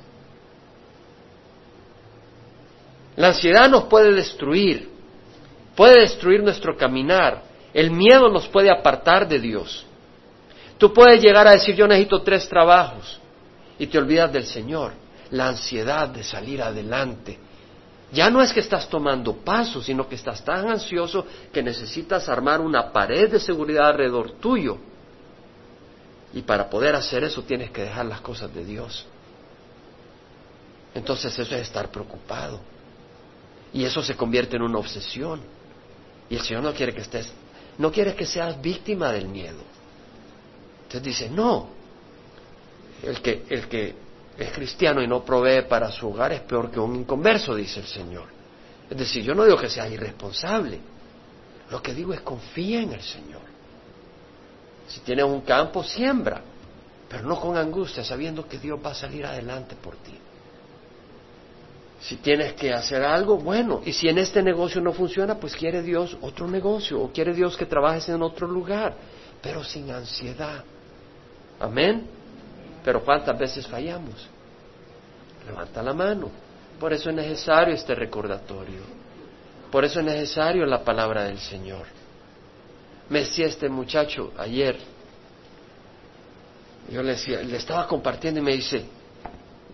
La 3.16 3.28
ansiedad 3.28 3.68
nos 3.68 3.84
puede 3.84 4.12
destruir, 4.12 4.88
puede 5.74 6.02
destruir 6.02 6.42
nuestro 6.42 6.76
caminar. 6.76 7.42
El 7.74 7.90
miedo 7.90 8.28
nos 8.28 8.46
puede 8.46 8.70
apartar 8.70 9.26
de 9.26 9.40
Dios. 9.40 9.84
Tú 10.78 10.92
puedes 10.92 11.20
llegar 11.20 11.48
a 11.48 11.52
decir 11.52 11.74
yo 11.74 11.88
necesito 11.88 12.22
tres 12.22 12.48
trabajos 12.48 13.18
y 13.78 13.86
te 13.86 13.98
olvidas 13.98 14.32
del 14.32 14.44
Señor. 14.44 14.92
La 15.30 15.48
ansiedad 15.48 16.08
de 16.08 16.22
salir 16.22 16.62
adelante. 16.62 17.38
Ya 18.12 18.30
no 18.30 18.40
es 18.40 18.52
que 18.52 18.60
estás 18.60 18.88
tomando 18.88 19.34
pasos, 19.34 19.86
sino 19.86 20.08
que 20.08 20.14
estás 20.14 20.44
tan 20.44 20.70
ansioso 20.70 21.26
que 21.52 21.62
necesitas 21.62 22.28
armar 22.28 22.60
una 22.60 22.92
pared 22.92 23.30
de 23.30 23.40
seguridad 23.40 23.88
alrededor 23.88 24.32
tuyo. 24.32 24.78
Y 26.32 26.42
para 26.42 26.70
poder 26.70 26.94
hacer 26.94 27.24
eso 27.24 27.42
tienes 27.42 27.70
que 27.70 27.82
dejar 27.82 28.06
las 28.06 28.20
cosas 28.20 28.54
de 28.54 28.64
Dios. 28.64 29.06
Entonces 30.94 31.36
eso 31.38 31.54
es 31.54 31.62
estar 31.62 31.90
preocupado. 31.90 32.60
Y 33.72 33.84
eso 33.84 34.02
se 34.02 34.16
convierte 34.16 34.56
en 34.56 34.62
una 34.62 34.78
obsesión. 34.78 35.40
Y 36.30 36.36
el 36.36 36.42
Señor 36.42 36.62
no 36.62 36.72
quiere 36.72 36.94
que 36.94 37.02
estés, 37.02 37.32
no 37.78 37.92
quiere 37.92 38.14
que 38.14 38.26
seas 38.26 38.60
víctima 38.60 39.12
del 39.12 39.28
miedo. 39.28 39.58
Entonces 40.84 41.02
dice, 41.02 41.28
no, 41.28 41.68
el 43.02 43.20
que, 43.20 43.44
el 43.48 43.68
que 43.68 44.05
es 44.38 44.52
cristiano 44.52 45.02
y 45.02 45.08
no 45.08 45.24
provee 45.24 45.62
para 45.68 45.90
su 45.90 46.08
hogar 46.08 46.32
es 46.32 46.40
peor 46.42 46.70
que 46.70 46.78
un 46.78 46.94
inconverso, 46.96 47.54
dice 47.54 47.80
el 47.80 47.86
Señor. 47.86 48.26
Es 48.90 48.96
decir, 48.96 49.24
yo 49.24 49.34
no 49.34 49.44
digo 49.44 49.56
que 49.56 49.68
seas 49.68 49.90
irresponsable, 49.90 50.78
lo 51.70 51.82
que 51.82 51.94
digo 51.94 52.12
es 52.12 52.20
confía 52.20 52.82
en 52.82 52.92
el 52.92 53.02
Señor. 53.02 53.42
Si 54.86 55.00
tienes 55.00 55.24
un 55.24 55.40
campo, 55.40 55.82
siembra, 55.82 56.42
pero 57.08 57.24
no 57.24 57.40
con 57.40 57.56
angustia, 57.56 58.04
sabiendo 58.04 58.46
que 58.46 58.58
Dios 58.58 58.78
va 58.84 58.90
a 58.90 58.94
salir 58.94 59.24
adelante 59.24 59.74
por 59.74 59.96
ti. 59.96 60.16
Si 62.00 62.16
tienes 62.16 62.52
que 62.52 62.72
hacer 62.72 63.02
algo, 63.02 63.38
bueno, 63.38 63.80
y 63.84 63.92
si 63.92 64.08
en 64.08 64.18
este 64.18 64.42
negocio 64.42 64.80
no 64.80 64.92
funciona, 64.92 65.36
pues 65.36 65.56
quiere 65.56 65.82
Dios 65.82 66.16
otro 66.20 66.46
negocio, 66.46 67.00
o 67.00 67.10
quiere 67.10 67.32
Dios 67.32 67.56
que 67.56 67.66
trabajes 67.66 68.08
en 68.10 68.22
otro 68.22 68.46
lugar, 68.46 68.94
pero 69.42 69.64
sin 69.64 69.90
ansiedad. 69.90 70.62
Amén. 71.58 72.15
Pero 72.86 73.04
¿cuántas 73.04 73.36
veces 73.36 73.66
fallamos? 73.66 74.28
Levanta 75.44 75.82
la 75.82 75.92
mano. 75.92 76.30
Por 76.78 76.92
eso 76.92 77.10
es 77.10 77.16
necesario 77.16 77.74
este 77.74 77.96
recordatorio. 77.96 78.78
Por 79.72 79.84
eso 79.84 79.98
es 79.98 80.06
necesario 80.06 80.64
la 80.66 80.84
palabra 80.84 81.24
del 81.24 81.40
Señor. 81.40 81.84
Me 83.08 83.20
decía 83.20 83.46
este 83.46 83.68
muchacho 83.68 84.32
ayer, 84.38 84.78
yo 86.88 87.02
le 87.02 87.14
decía, 87.14 87.42
le 87.42 87.56
estaba 87.56 87.88
compartiendo 87.88 88.38
y 88.38 88.44
me 88.44 88.52
dice, 88.52 88.84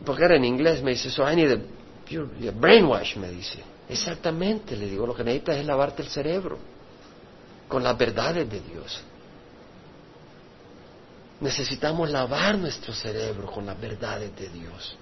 porque 0.07 0.25
era 0.25 0.37
en 0.37 0.47
inglés, 0.47 0.83
me 0.83 0.92
dice, 0.92 1.11
so 1.11 1.31
I 1.31 1.37
need 1.37 1.52
a 1.52 2.50
brainwash, 2.52 3.16
me 3.16 3.28
dice. 3.28 3.59
Exactamente, 3.90 4.75
le 4.75 4.88
digo, 4.88 5.07
lo 5.07 5.14
que 5.14 5.23
necesitas 5.23 5.59
es 5.59 5.66
lavarte 5.66 6.00
el 6.00 6.09
cerebro 6.09 6.57
con 7.69 7.83
las 7.83 7.99
verdades 7.99 8.49
de 8.49 8.61
Dios. 8.61 9.02
Necesitamos 11.42 12.08
lavar 12.08 12.56
nuestro 12.56 12.94
cerebro 12.94 13.50
con 13.50 13.66
las 13.66 13.78
verdades 13.78 14.34
de 14.37 14.49
Dios, 14.49 14.96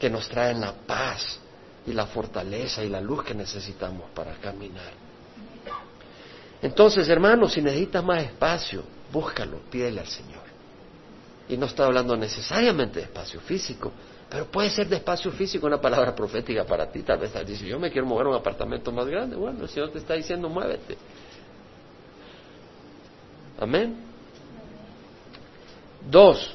que 0.00 0.10
nos 0.10 0.28
traen 0.28 0.60
la 0.60 0.72
paz 0.72 1.38
y 1.86 1.92
la 1.92 2.06
fortaleza 2.06 2.82
y 2.82 2.88
la 2.88 3.00
luz 3.00 3.22
que 3.22 3.32
necesitamos 3.32 4.10
para 4.10 4.34
caminar. 4.34 4.92
Entonces, 6.60 7.08
hermanos, 7.08 7.52
si 7.52 7.62
necesitas 7.62 8.02
más 8.02 8.24
espacio, 8.24 8.82
búscalo, 9.12 9.60
pídele 9.70 10.00
al 10.00 10.08
Señor. 10.08 10.42
Y 11.48 11.56
no 11.56 11.66
estoy 11.66 11.86
hablando 11.86 12.16
necesariamente 12.16 12.98
de 12.98 13.04
espacio 13.04 13.40
físico, 13.40 13.92
pero 14.28 14.46
puede 14.46 14.68
ser 14.68 14.88
de 14.88 14.96
espacio 14.96 15.30
físico 15.30 15.68
una 15.68 15.80
palabra 15.80 16.12
profética 16.12 16.64
para 16.64 16.90
ti. 16.90 17.04
Tal 17.04 17.18
vez 17.18 17.28
estás 17.28 17.46
diciendo, 17.46 17.76
yo 17.76 17.78
me 17.78 17.92
quiero 17.92 18.08
mover 18.08 18.26
a 18.26 18.30
un 18.30 18.36
apartamento 18.36 18.90
más 18.90 19.06
grande. 19.06 19.36
Bueno, 19.36 19.62
el 19.62 19.68
Señor 19.68 19.92
te 19.92 19.98
está 19.98 20.14
diciendo, 20.14 20.48
muévete. 20.48 20.98
Amén. 23.60 24.11
Dos, 26.10 26.54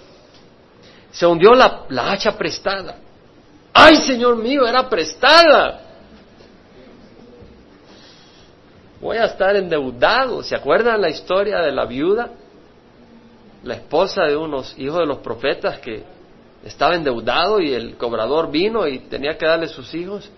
se 1.12 1.26
hundió 1.26 1.54
la, 1.54 1.86
hacha 2.12 2.38
prestada. 2.38 2.98
¡Ay, 3.74 3.98
Señor 3.98 4.36
mío, 4.38 4.68
era 4.68 4.88
prestada! 4.88 5.82
Voy 9.00 9.18
a 9.18 9.26
estar 9.26 9.56
endeudado. 9.56 10.44
¿Se 10.44 10.56
acuerdan 10.56 11.02
la 11.02 11.10
historia 11.10 11.60
de 11.60 11.72
la 11.72 11.86
viuda? 11.86 12.32
La 13.64 13.76
esposa 13.76 14.24
de 14.24 14.36
unos 14.36 14.78
hijos 14.78 15.00
de 15.00 15.06
los 15.06 15.20
profetas 15.20 15.80
que 15.80 16.04
estaba 16.64 16.96
endeudado 16.96 17.60
y 17.60 17.74
el 17.74 17.96
cobrador 17.98 18.52
vino 18.52 18.88
y 18.88 19.00
tenía 19.00 19.38
que 19.38 19.46
darle 19.46 19.68
sus 19.68 19.94
hijos. 19.94 20.30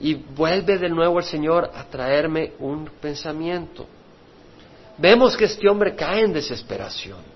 Y 0.00 0.14
vuelve 0.14 0.78
de 0.78 0.88
nuevo 0.90 1.18
el 1.18 1.24
Señor 1.24 1.70
a 1.74 1.84
traerme 1.84 2.52
un 2.58 2.90
pensamiento. 3.00 3.86
Vemos 4.98 5.36
que 5.36 5.44
este 5.44 5.68
hombre 5.68 5.94
cae 5.94 6.22
en 6.22 6.32
desesperación 6.32 7.35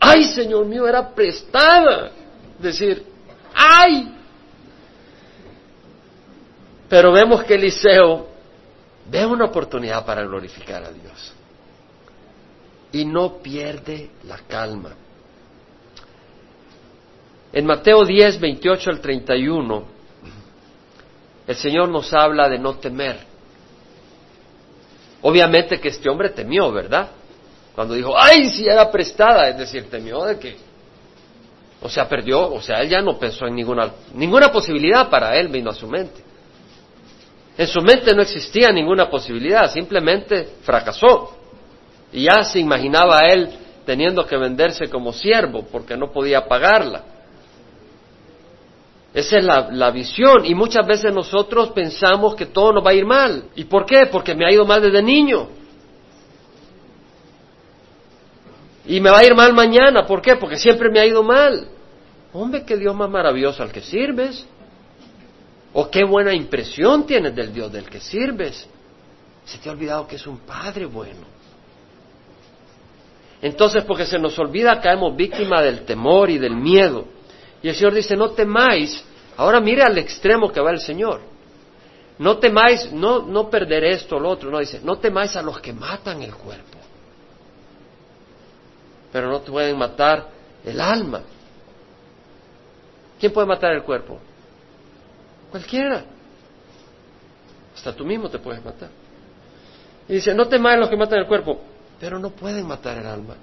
ay 0.00 0.24
Señor 0.24 0.64
mío, 0.66 0.88
era 0.88 1.14
prestada. 1.14 2.10
Decir, 2.58 3.04
ay. 3.54 4.16
Pero 6.88 7.12
vemos 7.12 7.44
que 7.44 7.54
Eliseo 7.54 8.28
ve 9.10 9.26
una 9.26 9.44
oportunidad 9.44 10.04
para 10.04 10.22
glorificar 10.22 10.82
a 10.82 10.90
Dios. 10.90 11.32
Y 12.92 13.04
no 13.04 13.38
pierde 13.38 14.10
la 14.24 14.38
calma. 14.38 14.96
En 17.52 17.66
Mateo 17.66 18.04
10, 18.04 18.40
28 18.40 18.90
al 18.90 19.00
31, 19.00 19.84
el 21.46 21.56
Señor 21.56 21.88
nos 21.88 22.12
habla 22.12 22.48
de 22.48 22.58
no 22.58 22.76
temer. 22.76 23.18
Obviamente 25.22 25.80
que 25.80 25.88
este 25.88 26.08
hombre 26.08 26.30
temió, 26.30 26.70
¿verdad? 26.72 27.10
Cuando 27.74 27.94
dijo, 27.94 28.14
ay, 28.16 28.48
si 28.50 28.66
era 28.66 28.90
prestada, 28.90 29.48
es 29.48 29.58
decir, 29.58 29.88
temió 29.90 30.24
de 30.24 30.38
que, 30.38 30.56
o 31.80 31.88
sea, 31.88 32.08
perdió, 32.08 32.52
o 32.52 32.60
sea, 32.60 32.80
él 32.80 32.88
ya 32.88 33.00
no 33.00 33.18
pensó 33.18 33.46
en 33.46 33.54
ninguna, 33.54 33.90
ninguna 34.14 34.50
posibilidad 34.50 35.08
para 35.08 35.36
él 35.36 35.48
vino 35.48 35.70
a 35.70 35.74
su 35.74 35.86
mente. 35.86 36.22
En 37.56 37.66
su 37.66 37.80
mente 37.80 38.14
no 38.14 38.22
existía 38.22 38.72
ninguna 38.72 39.08
posibilidad, 39.08 39.70
simplemente 39.70 40.48
fracasó. 40.62 41.36
Y 42.12 42.24
ya 42.24 42.42
se 42.42 42.58
imaginaba 42.58 43.20
él 43.28 43.50
teniendo 43.84 44.26
que 44.26 44.36
venderse 44.36 44.88
como 44.88 45.12
siervo 45.12 45.66
porque 45.70 45.96
no 45.96 46.10
podía 46.10 46.46
pagarla. 46.46 47.04
Esa 49.12 49.38
es 49.38 49.44
la, 49.44 49.68
la, 49.72 49.90
visión. 49.90 50.44
Y 50.44 50.54
muchas 50.54 50.86
veces 50.86 51.12
nosotros 51.12 51.70
pensamos 51.70 52.34
que 52.34 52.46
todo 52.46 52.72
nos 52.72 52.84
va 52.84 52.90
a 52.90 52.94
ir 52.94 53.04
mal. 53.04 53.44
¿Y 53.56 53.64
por 53.64 53.84
qué? 53.84 54.06
Porque 54.06 54.34
me 54.34 54.46
ha 54.46 54.52
ido 54.52 54.64
mal 54.64 54.80
desde 54.80 55.02
niño. 55.02 55.48
Y 58.86 59.00
me 59.00 59.10
va 59.10 59.18
a 59.18 59.24
ir 59.24 59.34
mal 59.34 59.52
mañana. 59.52 60.06
¿Por 60.06 60.22
qué? 60.22 60.36
Porque 60.36 60.56
siempre 60.56 60.90
me 60.90 61.00
ha 61.00 61.06
ido 61.06 61.22
mal. 61.22 61.68
Hombre, 62.32 62.64
qué 62.64 62.76
Dios 62.76 62.94
más 62.94 63.10
maravilloso 63.10 63.62
al 63.62 63.72
que 63.72 63.80
sirves. 63.80 64.46
O 65.72 65.90
qué 65.90 66.04
buena 66.04 66.34
impresión 66.34 67.06
tienes 67.06 67.34
del 67.34 67.52
Dios 67.52 67.70
del 67.72 67.88
que 67.88 68.00
sirves. 68.00 68.68
Se 69.44 69.58
te 69.58 69.68
ha 69.68 69.72
olvidado 69.72 70.06
que 70.06 70.16
es 70.16 70.26
un 70.26 70.38
Padre 70.38 70.86
bueno. 70.86 71.40
Entonces, 73.42 73.84
porque 73.84 74.04
se 74.04 74.18
nos 74.18 74.38
olvida, 74.38 74.80
caemos 74.80 75.16
víctima 75.16 75.62
del 75.62 75.84
temor 75.84 76.30
y 76.30 76.38
del 76.38 76.56
miedo. 76.56 77.06
Y 77.62 77.68
el 77.68 77.74
Señor 77.74 77.94
dice, 77.94 78.16
no 78.16 78.30
temáis. 78.30 79.02
Ahora 79.36 79.60
mire 79.60 79.82
al 79.82 79.96
extremo 79.96 80.52
que 80.52 80.60
va 80.60 80.70
el 80.70 80.80
Señor. 80.80 81.20
No 82.18 82.38
temáis, 82.38 82.92
no, 82.92 83.22
no 83.22 83.48
perder 83.48 83.84
esto 83.84 84.16
o 84.16 84.20
lo 84.20 84.30
otro. 84.30 84.50
No, 84.50 84.58
dice, 84.58 84.80
no 84.82 84.96
temáis 84.96 85.36
a 85.36 85.42
los 85.42 85.60
que 85.60 85.72
matan 85.72 86.22
el 86.22 86.34
cuerpo 86.34 86.79
pero 89.12 89.28
no 89.28 89.40
te 89.40 89.50
pueden 89.50 89.76
matar 89.76 90.28
el 90.64 90.80
alma. 90.80 91.22
¿Quién 93.18 93.32
puede 93.32 93.46
matar 93.46 93.72
el 93.72 93.82
cuerpo? 93.82 94.18
Cualquiera. 95.50 96.04
Hasta 97.74 97.94
tú 97.94 98.04
mismo 98.04 98.28
te 98.28 98.38
puedes 98.38 98.64
matar. 98.64 98.90
Y 100.08 100.14
dice, 100.14 100.34
no 100.34 100.46
temáis 100.48 100.78
los 100.78 100.88
que 100.88 100.96
matan 100.96 101.20
el 101.20 101.26
cuerpo, 101.26 101.60
pero 101.98 102.18
no 102.18 102.30
pueden 102.30 102.66
matar 102.66 102.98
el 102.98 103.06
alma. 103.06 103.36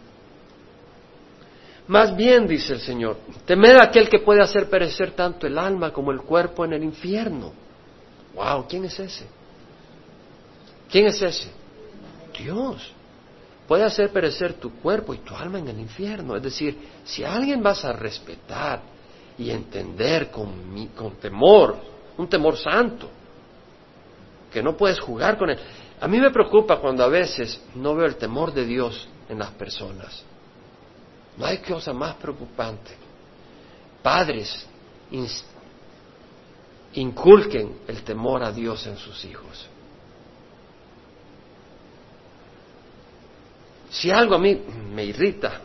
Más 1.88 2.16
bien, 2.16 2.46
dice 2.48 2.74
el 2.74 2.82
Señor, 2.82 3.18
temed 3.46 3.78
a 3.78 3.84
aquel 3.86 4.10
que 4.10 4.20
puede 4.20 4.42
hacer 4.42 4.70
perecer 4.70 5.12
tanto 5.12 5.48
el 5.48 5.58
alma 5.58 5.94
como 5.94 6.12
el 6.12 6.22
cuerpo 6.22 6.66
en 6.66 6.74
el 6.74 6.84
infierno. 6.84 7.54
Wow, 8.36 8.66
¿quién 8.68 8.84
es 8.86 9.00
ese? 9.00 9.26
¿Quién 10.90 11.08
es 11.08 11.22
ese? 11.22 11.50
Dios. 12.38 12.94
Puede 13.68 13.84
hacer 13.84 14.12
perecer 14.12 14.54
tu 14.54 14.76
cuerpo 14.80 15.14
y 15.14 15.18
tu 15.20 15.36
alma 15.36 15.60
en 15.60 15.68
el 15.68 15.80
infierno. 15.80 16.36
Es 16.36 16.44
decir, 16.44 16.78
si 17.04 17.24
alguien 17.24 17.62
vas 17.62 17.84
a 17.84 17.92
respetar 17.92 18.82
y 19.38 19.50
entender 19.50 20.32
con, 20.32 20.88
con 20.96 21.16
temor, 21.18 21.78
un 22.18 22.28
temor 22.28 22.58
santo, 22.58 23.10
que 24.52 24.64
no 24.64 24.78
puedes 24.78 25.00
jugar 25.00 25.38
con 25.38 25.50
él. 25.50 25.60
A 26.00 26.08
mí 26.08 26.20
me 26.20 26.32
preocupa 26.32 26.80
cuando 26.80 27.04
a 27.04 27.08
veces 27.08 27.62
no 27.76 27.96
veo 27.96 28.06
el 28.06 28.16
temor 28.16 28.54
de 28.54 28.66
Dios 28.66 29.08
en 29.28 29.40
las 29.40 29.52
personas. 29.52 30.24
No 31.36 31.46
hay 31.46 31.58
cosa 31.60 31.92
más 31.94 32.16
preocupante. 32.16 32.92
Padres, 34.02 34.66
inculquen 36.94 37.80
el 37.88 38.04
temor 38.04 38.44
a 38.44 38.52
Dios 38.52 38.88
en 38.88 38.98
sus 38.98 39.26
hijos. 39.26 39.68
Si 43.90 44.12
algo 44.12 44.36
a 44.36 44.40
mí 44.40 44.56
me 44.94 45.06
irrita, 45.06 45.62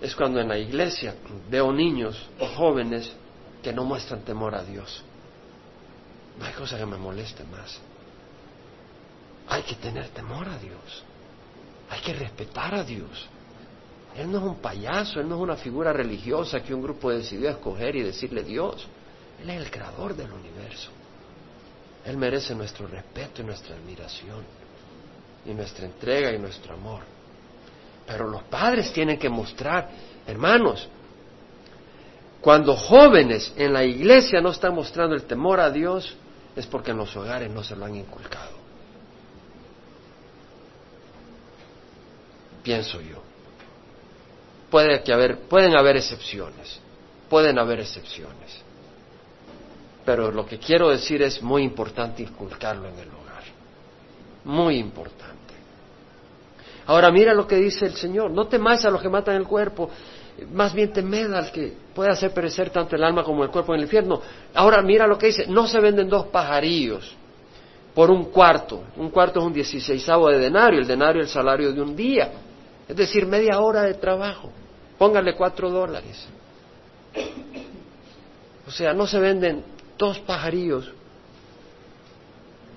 es 0.00 0.14
cuando 0.14 0.40
en 0.40 0.48
la 0.48 0.58
iglesia 0.58 1.14
veo 1.48 1.72
niños 1.72 2.28
o 2.38 2.46
jóvenes 2.46 3.10
que 3.62 3.72
no 3.72 3.84
muestran 3.84 4.22
temor 4.22 4.54
a 4.54 4.64
Dios. 4.64 5.02
No 6.38 6.44
hay 6.44 6.52
cosa 6.52 6.76
que 6.76 6.86
me 6.86 6.96
moleste 6.96 7.44
más. 7.44 7.80
Hay 9.48 9.62
que 9.62 9.76
tener 9.76 10.08
temor 10.08 10.48
a 10.48 10.58
Dios. 10.58 11.04
Hay 11.88 12.00
que 12.00 12.12
respetar 12.12 12.74
a 12.74 12.84
Dios. 12.84 13.28
Él 14.16 14.30
no 14.30 14.38
es 14.38 14.44
un 14.44 14.56
payaso, 14.56 15.20
Él 15.20 15.28
no 15.28 15.36
es 15.36 15.42
una 15.42 15.56
figura 15.56 15.92
religiosa 15.92 16.62
que 16.62 16.74
un 16.74 16.82
grupo 16.82 17.10
decidió 17.10 17.50
escoger 17.50 17.96
y 17.96 18.02
decirle 18.02 18.42
Dios. 18.42 18.86
Él 19.42 19.50
es 19.50 19.62
el 19.62 19.70
creador 19.70 20.14
del 20.14 20.32
universo. 20.32 20.90
Él 22.04 22.16
merece 22.16 22.54
nuestro 22.54 22.86
respeto 22.86 23.42
y 23.42 23.44
nuestra 23.44 23.74
admiración, 23.74 24.44
y 25.46 25.54
nuestra 25.54 25.86
entrega 25.86 26.32
y 26.32 26.38
nuestro 26.38 26.74
amor. 26.74 27.02
Pero 28.06 28.28
los 28.28 28.42
padres 28.44 28.92
tienen 28.92 29.18
que 29.18 29.28
mostrar, 29.28 29.90
hermanos, 30.26 30.88
cuando 32.40 32.76
jóvenes 32.76 33.52
en 33.56 33.72
la 33.72 33.84
iglesia 33.84 34.40
no 34.40 34.50
están 34.50 34.74
mostrando 34.74 35.14
el 35.14 35.24
temor 35.24 35.58
a 35.58 35.70
Dios, 35.70 36.14
es 36.54 36.66
porque 36.66 36.92
en 36.92 36.98
los 36.98 37.14
hogares 37.16 37.50
no 37.50 37.64
se 37.64 37.74
lo 37.74 37.84
han 37.84 37.96
inculcado. 37.96 38.56
Pienso 42.62 43.00
yo. 43.00 43.22
Puede 44.70 45.02
que 45.02 45.12
haber, 45.12 45.40
pueden 45.48 45.76
haber 45.76 45.96
excepciones, 45.96 46.80
pueden 47.28 47.58
haber 47.58 47.80
excepciones. 47.80 48.62
Pero 50.04 50.30
lo 50.30 50.46
que 50.46 50.58
quiero 50.58 50.90
decir 50.90 51.22
es 51.22 51.42
muy 51.42 51.62
importante 51.62 52.22
inculcarlo 52.22 52.88
en 52.88 52.98
el 52.98 53.08
hogar. 53.08 53.25
Muy 54.46 54.78
importante. 54.78 55.54
Ahora 56.86 57.10
mira 57.10 57.34
lo 57.34 57.48
que 57.48 57.56
dice 57.56 57.84
el 57.84 57.96
Señor. 57.96 58.30
No 58.30 58.46
temáis 58.46 58.84
a 58.84 58.90
los 58.90 59.02
que 59.02 59.08
matan 59.08 59.34
el 59.34 59.44
cuerpo, 59.44 59.90
más 60.52 60.72
bien 60.72 60.92
temed 60.92 61.32
al 61.32 61.50
que 61.50 61.72
puede 61.92 62.10
hacer 62.10 62.32
perecer 62.32 62.70
tanto 62.70 62.94
el 62.94 63.02
alma 63.02 63.24
como 63.24 63.42
el 63.42 63.50
cuerpo 63.50 63.74
en 63.74 63.80
el 63.80 63.86
infierno. 63.86 64.22
Ahora 64.54 64.80
mira 64.82 65.04
lo 65.08 65.18
que 65.18 65.26
dice. 65.26 65.48
No 65.48 65.66
se 65.66 65.80
venden 65.80 66.08
dos 66.08 66.26
pajarillos 66.26 67.12
por 67.92 68.08
un 68.08 68.26
cuarto. 68.26 68.84
Un 68.96 69.10
cuarto 69.10 69.40
es 69.40 69.46
un 69.46 69.52
dieciséisavo 69.52 70.28
de 70.28 70.38
denario. 70.38 70.78
El 70.78 70.86
denario 70.86 71.22
es 71.22 71.28
el 71.28 71.34
salario 71.34 71.72
de 71.72 71.80
un 71.80 71.96
día. 71.96 72.30
Es 72.88 72.94
decir, 72.94 73.26
media 73.26 73.58
hora 73.58 73.82
de 73.82 73.94
trabajo. 73.94 74.52
Póngale 74.96 75.34
cuatro 75.34 75.70
dólares. 75.70 76.24
O 78.64 78.70
sea, 78.70 78.94
no 78.94 79.08
se 79.08 79.18
venden 79.18 79.64
dos 79.98 80.20
pajarillos 80.20 80.92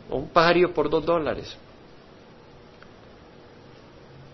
o 0.10 0.18
un 0.18 0.30
pajarillo 0.30 0.74
por 0.74 0.90
dos 0.90 1.06
dólares. 1.06 1.56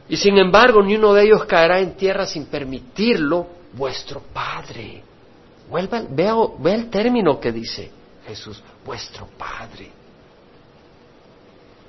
Y 0.08 0.18
sin 0.18 0.38
embargo, 0.38 0.84
ni 0.84 0.96
uno 0.96 1.14
de 1.14 1.24
ellos 1.24 1.46
caerá 1.46 1.80
en 1.80 1.96
tierra 1.96 2.26
sin 2.26 2.46
permitirlo 2.46 3.48
vuestro 3.74 4.22
Padre. 4.34 5.04
Vuelva, 5.70 6.04
vea, 6.08 6.36
vea 6.60 6.76
el 6.76 6.90
término 6.90 7.40
que 7.40 7.52
dice 7.52 7.92
Jesús, 8.28 8.62
vuestro 8.86 9.28
Padre. 9.38 9.92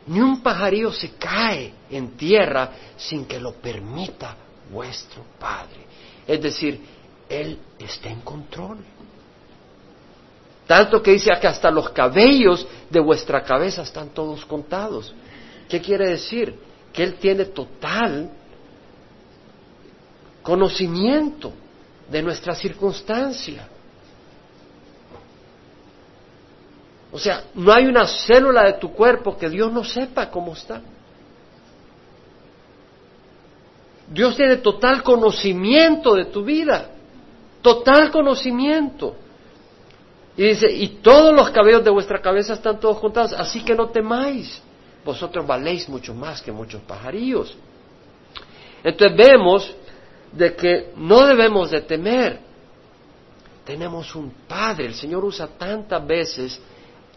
Ni 0.06 0.20
un 0.20 0.40
pajarillo 0.40 0.92
se 0.92 1.10
cae 1.16 1.72
en 1.90 2.16
tierra 2.16 2.70
sin 2.96 3.26
que 3.26 3.40
lo 3.40 3.52
permita 3.54 4.36
vuestro 4.70 5.24
Padre. 5.38 5.84
Es 6.26 6.40
decir, 6.40 6.80
Él 7.28 7.58
está 7.78 8.08
en 8.08 8.20
control. 8.20 8.78
Tanto 10.66 11.00
que 11.02 11.12
dice 11.12 11.30
que 11.40 11.46
hasta 11.46 11.70
los 11.70 11.90
cabellos 11.90 12.66
de 12.90 13.00
vuestra 13.00 13.42
cabeza 13.42 13.82
están 13.82 14.08
todos 14.08 14.44
contados. 14.44 15.14
¿Qué 15.68 15.80
quiere 15.80 16.08
decir? 16.08 16.58
Que 16.92 17.04
Él 17.04 17.14
tiene 17.14 17.44
total 17.46 18.30
conocimiento 20.42 21.52
de 22.08 22.22
nuestra 22.22 22.54
circunstancia. 22.54 23.68
O 27.12 27.18
sea, 27.18 27.44
no 27.54 27.72
hay 27.72 27.86
una 27.86 28.06
célula 28.06 28.64
de 28.64 28.74
tu 28.74 28.92
cuerpo 28.92 29.36
que 29.36 29.48
Dios 29.48 29.72
no 29.72 29.84
sepa 29.84 30.30
cómo 30.30 30.52
está. 30.52 30.82
Dios 34.08 34.36
tiene 34.36 34.56
total 34.58 35.02
conocimiento 35.02 36.14
de 36.14 36.26
tu 36.26 36.44
vida, 36.44 36.90
total 37.62 38.10
conocimiento. 38.10 39.16
Y 40.36 40.42
dice, 40.42 40.70
y 40.70 40.88
todos 41.02 41.34
los 41.34 41.50
cabellos 41.50 41.82
de 41.82 41.90
vuestra 41.90 42.20
cabeza 42.20 42.54
están 42.54 42.78
todos 42.78 42.98
contados, 43.00 43.32
así 43.32 43.64
que 43.64 43.74
no 43.74 43.88
temáis, 43.88 44.60
vosotros 45.04 45.46
valéis 45.46 45.88
mucho 45.88 46.14
más 46.14 46.42
que 46.42 46.52
muchos 46.52 46.82
pajarillos. 46.82 47.56
Entonces 48.84 49.16
vemos 49.16 49.74
de 50.32 50.54
que 50.54 50.92
no 50.96 51.26
debemos 51.26 51.70
de 51.70 51.80
temer. 51.80 52.40
Tenemos 53.64 54.14
un 54.14 54.30
Padre, 54.46 54.86
el 54.86 54.94
Señor 54.94 55.24
usa 55.24 55.48
tantas 55.48 56.06
veces 56.06 56.60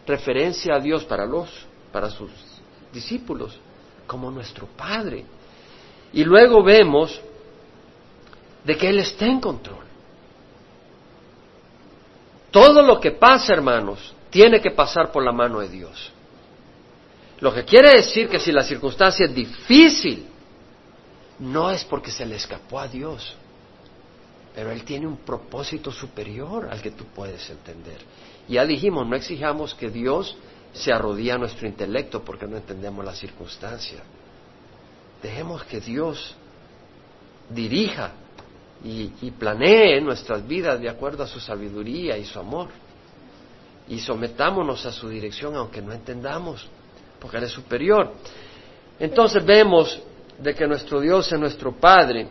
referencia 0.08 0.76
a 0.76 0.80
Dios 0.80 1.04
para 1.04 1.26
los, 1.26 1.50
para 1.92 2.10
sus 2.10 2.32
discípulos, 2.92 3.60
como 4.08 4.32
nuestro 4.32 4.66
Padre. 4.66 5.26
Y 6.14 6.24
luego 6.24 6.64
vemos 6.64 7.20
de 8.64 8.78
que 8.78 8.90
Él 8.90 9.00
está 9.00 9.26
en 9.26 9.40
control. 9.40 9.79
Todo 12.52 12.82
lo 12.82 13.00
que 13.00 13.12
pasa, 13.12 13.54
hermanos, 13.54 14.14
tiene 14.30 14.62
que 14.62 14.72
pasar 14.72 15.12
por 15.12 15.24
la 15.24 15.32
mano 15.32 15.60
de 15.60 15.70
Dios. 15.70 16.12
Lo 17.40 17.54
que 17.54 17.64
quiere 17.64 17.96
decir 17.96 18.28
que 18.28 18.40
si 18.40 18.52
la 18.52 18.64
circunstancia 18.64 19.26
es 19.26 19.34
difícil, 19.34 20.28
no 21.40 21.72
es 21.72 21.86
porque 21.86 22.12
se 22.12 22.26
le 22.26 22.36
escapó 22.36 22.80
a 22.80 22.88
Dios, 22.88 23.34
pero 24.54 24.72
Él 24.72 24.84
tiene 24.84 25.08
un 25.08 25.18
propósito 25.18 25.92
superior 25.92 26.68
al 26.70 26.82
que 26.82 26.92
tú 26.92 27.06
puedes 27.06 27.50
entender. 27.50 28.00
Ya 28.48 28.66
dijimos, 28.66 29.08
no 29.08 29.16
exijamos 29.16 29.74
que 29.74 29.90
Dios 29.90 30.36
se 30.74 30.92
arrodille 30.92 31.32
a 31.32 31.38
nuestro 31.38 31.68
intelecto 31.68 32.24
porque 32.24 32.46
no 32.46 32.58
entendemos 32.58 33.06
la 33.06 33.16
circunstancia. 33.16 34.00
Dejemos 35.24 35.64
que 35.64 35.80
Dios 35.80 36.36
dirija 37.50 38.12
y, 38.84 39.32
planee 39.32 40.00
nuestras 40.02 40.48
vidas 40.48 40.80
de 40.80 40.90
acuerdo 40.90 41.24
a 41.24 41.28
su 41.28 41.40
sabiduría 41.40 42.18
y 42.18 42.26
su 42.26 42.40
amor. 42.40 42.70
Y 43.88 44.00
sometámonos 44.00 44.86
a 44.86 44.92
su 44.92 45.10
dirección 45.10 45.56
aunque 45.56 45.82
no 45.82 45.92
entendamos, 45.92 46.68
porque 47.20 47.38
Él 47.38 47.44
es 47.44 47.52
superior. 47.52 48.14
Entonces 49.00 49.44
vemos 49.44 50.00
de 50.38 50.54
que 50.54 50.68
nuestro 50.68 51.02
Dios 51.02 51.32
es 51.32 51.40
nuestro 51.40 51.74
Padre. 51.74 52.28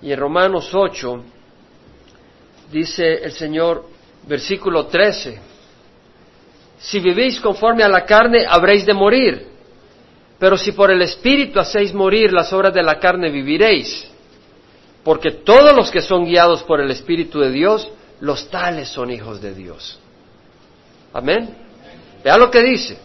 Y 0.00 0.12
en 0.12 0.18
Romanos 0.18 0.70
8 0.72 1.22
dice 2.70 3.24
el 3.24 3.32
Señor, 3.32 3.86
versículo 4.26 4.86
13, 4.86 5.40
si 6.78 7.00
vivís 7.00 7.40
conforme 7.40 7.84
a 7.84 7.88
la 7.88 8.04
carne, 8.04 8.44
habréis 8.48 8.84
de 8.86 8.94
morir. 8.94 9.46
Pero 10.38 10.56
si 10.56 10.72
por 10.72 10.90
el 10.90 11.02
Espíritu 11.02 11.60
hacéis 11.60 11.94
morir 11.94 12.32
las 12.32 12.52
obras 12.52 12.74
de 12.74 12.82
la 12.82 12.98
carne, 12.98 13.30
viviréis. 13.30 14.11
Porque 15.04 15.30
todos 15.30 15.74
los 15.74 15.90
que 15.90 16.00
son 16.00 16.24
guiados 16.24 16.62
por 16.62 16.80
el 16.80 16.90
Espíritu 16.90 17.40
de 17.40 17.50
Dios, 17.50 17.88
los 18.20 18.48
tales 18.48 18.88
son 18.88 19.10
hijos 19.10 19.40
de 19.40 19.52
Dios. 19.54 19.98
Amén. 21.12 21.56
Vea 22.22 22.36
lo 22.36 22.50
que 22.50 22.62
dice. 22.62 22.98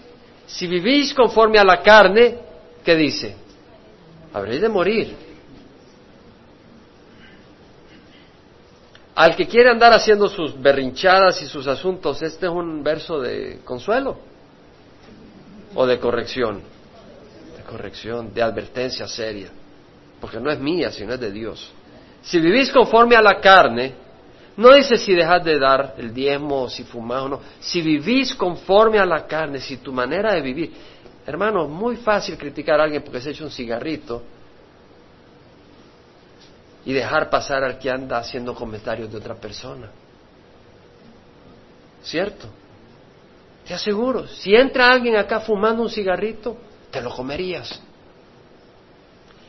Si 0.46 0.68
vivís 0.68 1.14
conforme 1.14 1.58
a 1.60 1.64
la 1.64 1.82
carne, 1.82 2.38
¿qué 2.84 2.96
dice? 2.96 3.36
Habréis 4.32 4.62
de 4.62 4.70
morir. 4.70 5.16
Al 9.16 9.36
que 9.36 9.48
quiere 9.48 9.72
andar 9.72 9.92
haciendo 9.94 10.30
sus 10.30 10.62
berrinchadas 10.62 11.42
y 11.42 11.48
sus 11.48 11.66
asuntos, 11.66 12.22
este 12.22 12.46
es 12.46 12.52
un 12.52 12.84
verso 12.84 13.20
de 13.20 13.60
consuelo. 13.66 14.20
o 15.74 15.86
de 15.86 16.00
corrección? 16.00 16.62
De 17.58 17.64
corrección, 17.64 18.34
de 18.34 18.42
advertencia 18.42 19.08
seria, 19.08 19.50
porque 20.22 20.40
no 20.40 20.50
es 20.50 20.60
mía, 20.60 20.92
sino 20.92 21.14
es 21.14 21.20
de 21.20 21.32
Dios. 21.32 21.72
Si 22.28 22.40
vivís 22.40 22.70
conforme 22.72 23.16
a 23.16 23.22
la 23.22 23.40
carne, 23.40 23.94
no 24.58 24.74
dice 24.74 24.98
si 24.98 25.14
dejas 25.14 25.46
de 25.46 25.58
dar 25.58 25.96
el 25.98 26.14
diezmo, 26.14 26.68
si 26.68 26.84
fumás 26.84 27.22
o 27.22 27.30
no. 27.30 27.42
Si 27.62 27.82
vivís 27.82 28.36
conforme 28.36 29.00
a 29.00 29.06
la 29.06 29.26
carne, 29.26 29.62
si 29.62 29.78
tu 29.78 29.94
manera 29.94 30.34
de 30.34 30.42
vivir. 30.42 30.74
Hermano, 31.26 31.64
es 31.64 31.70
muy 31.70 31.96
fácil 31.96 32.38
criticar 32.38 32.82
a 32.82 32.84
alguien 32.84 33.02
porque 33.02 33.22
se 33.22 33.30
echa 33.30 33.46
un 33.46 33.52
cigarrito 33.52 34.24
y 36.84 36.92
dejar 36.92 37.30
pasar 37.30 37.64
al 37.64 37.80
que 37.80 37.90
anda 37.90 38.18
haciendo 38.18 38.54
comentarios 38.54 39.10
de 39.10 39.18
otra 39.18 39.36
persona. 39.36 39.90
¿Cierto? 42.04 42.50
Te 43.66 43.74
aseguro, 43.74 44.28
si 44.28 44.54
entra 44.54 44.92
alguien 44.92 45.16
acá 45.16 45.40
fumando 45.40 45.82
un 45.82 45.90
cigarrito, 45.90 46.58
te 46.92 47.02
lo 47.02 47.10
comerías. 47.10 47.82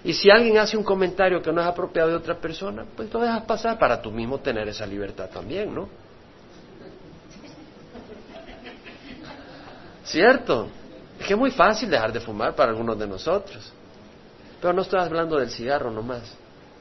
Y 0.08 0.14
si 0.14 0.30
alguien 0.30 0.56
hace 0.56 0.74
un 0.74 0.84
comentario 0.84 1.42
que 1.42 1.52
no 1.52 1.60
es 1.60 1.66
apropiado 1.66 2.08
de 2.08 2.14
otra 2.16 2.34
persona, 2.34 2.86
pues 2.96 3.12
lo 3.12 3.20
dejas 3.20 3.42
pasar 3.42 3.78
para 3.78 4.00
tú 4.00 4.10
mismo 4.10 4.38
tener 4.38 4.66
esa 4.66 4.86
libertad 4.86 5.28
también, 5.28 5.74
¿no? 5.74 5.86
¿Cierto? 10.04 10.68
Es 11.20 11.26
que 11.26 11.34
es 11.34 11.38
muy 11.38 11.50
fácil 11.50 11.90
dejar 11.90 12.10
de 12.10 12.20
fumar 12.20 12.54
para 12.54 12.70
algunos 12.70 12.98
de 12.98 13.06
nosotros. 13.06 13.70
Pero 14.62 14.72
no 14.72 14.80
estoy 14.80 14.98
hablando 14.98 15.36
del 15.36 15.50
cigarro 15.50 15.90
nomás, 15.90 16.22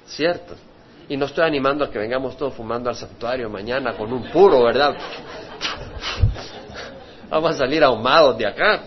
¿cierto? 0.05 0.55
Y 1.09 1.17
no 1.17 1.25
estoy 1.25 1.43
animando 1.43 1.83
a 1.83 1.91
que 1.91 1.99
vengamos 1.99 2.37
todos 2.37 2.53
fumando 2.53 2.89
al 2.89 2.95
santuario 2.95 3.49
mañana 3.49 3.97
con 3.97 4.13
un 4.13 4.31
puro, 4.31 4.63
¿verdad? 4.63 4.95
Vamos 7.29 7.55
a 7.55 7.57
salir 7.57 7.83
ahumados 7.83 8.37
de 8.37 8.47
acá. 8.47 8.83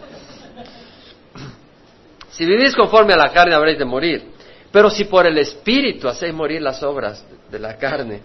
Si 2.40 2.46
vivís 2.46 2.74
conforme 2.74 3.12
a 3.12 3.18
la 3.18 3.30
carne 3.30 3.54
habréis 3.54 3.78
de 3.78 3.84
morir. 3.84 4.30
Pero 4.72 4.88
si 4.88 5.04
por 5.04 5.26
el 5.26 5.36
Espíritu 5.36 6.08
hacéis 6.08 6.32
morir 6.32 6.62
las 6.62 6.82
obras 6.82 7.22
de 7.50 7.58
la 7.58 7.76
carne, 7.76 8.22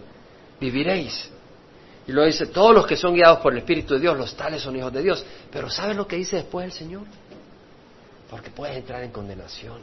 viviréis. 0.58 1.30
Y 2.08 2.14
luego 2.14 2.26
dice, 2.26 2.46
todos 2.46 2.74
los 2.74 2.88
que 2.88 2.96
son 2.96 3.14
guiados 3.14 3.40
por 3.40 3.52
el 3.52 3.58
Espíritu 3.58 3.96
de 3.96 4.00
Dios, 4.00 4.18
los 4.18 4.34
tales 4.34 4.62
son 4.62 4.74
hijos 4.78 4.94
de 4.94 5.04
Dios. 5.04 5.26
Pero 5.52 5.70
¿sabe 5.70 5.94
lo 5.94 6.08
que 6.08 6.16
dice 6.16 6.38
después 6.38 6.64
el 6.64 6.72
Señor? 6.72 7.04
Porque 8.30 8.50
puedes 8.52 8.78
entrar 8.78 9.04
en 9.04 9.12
condenación. 9.12 9.80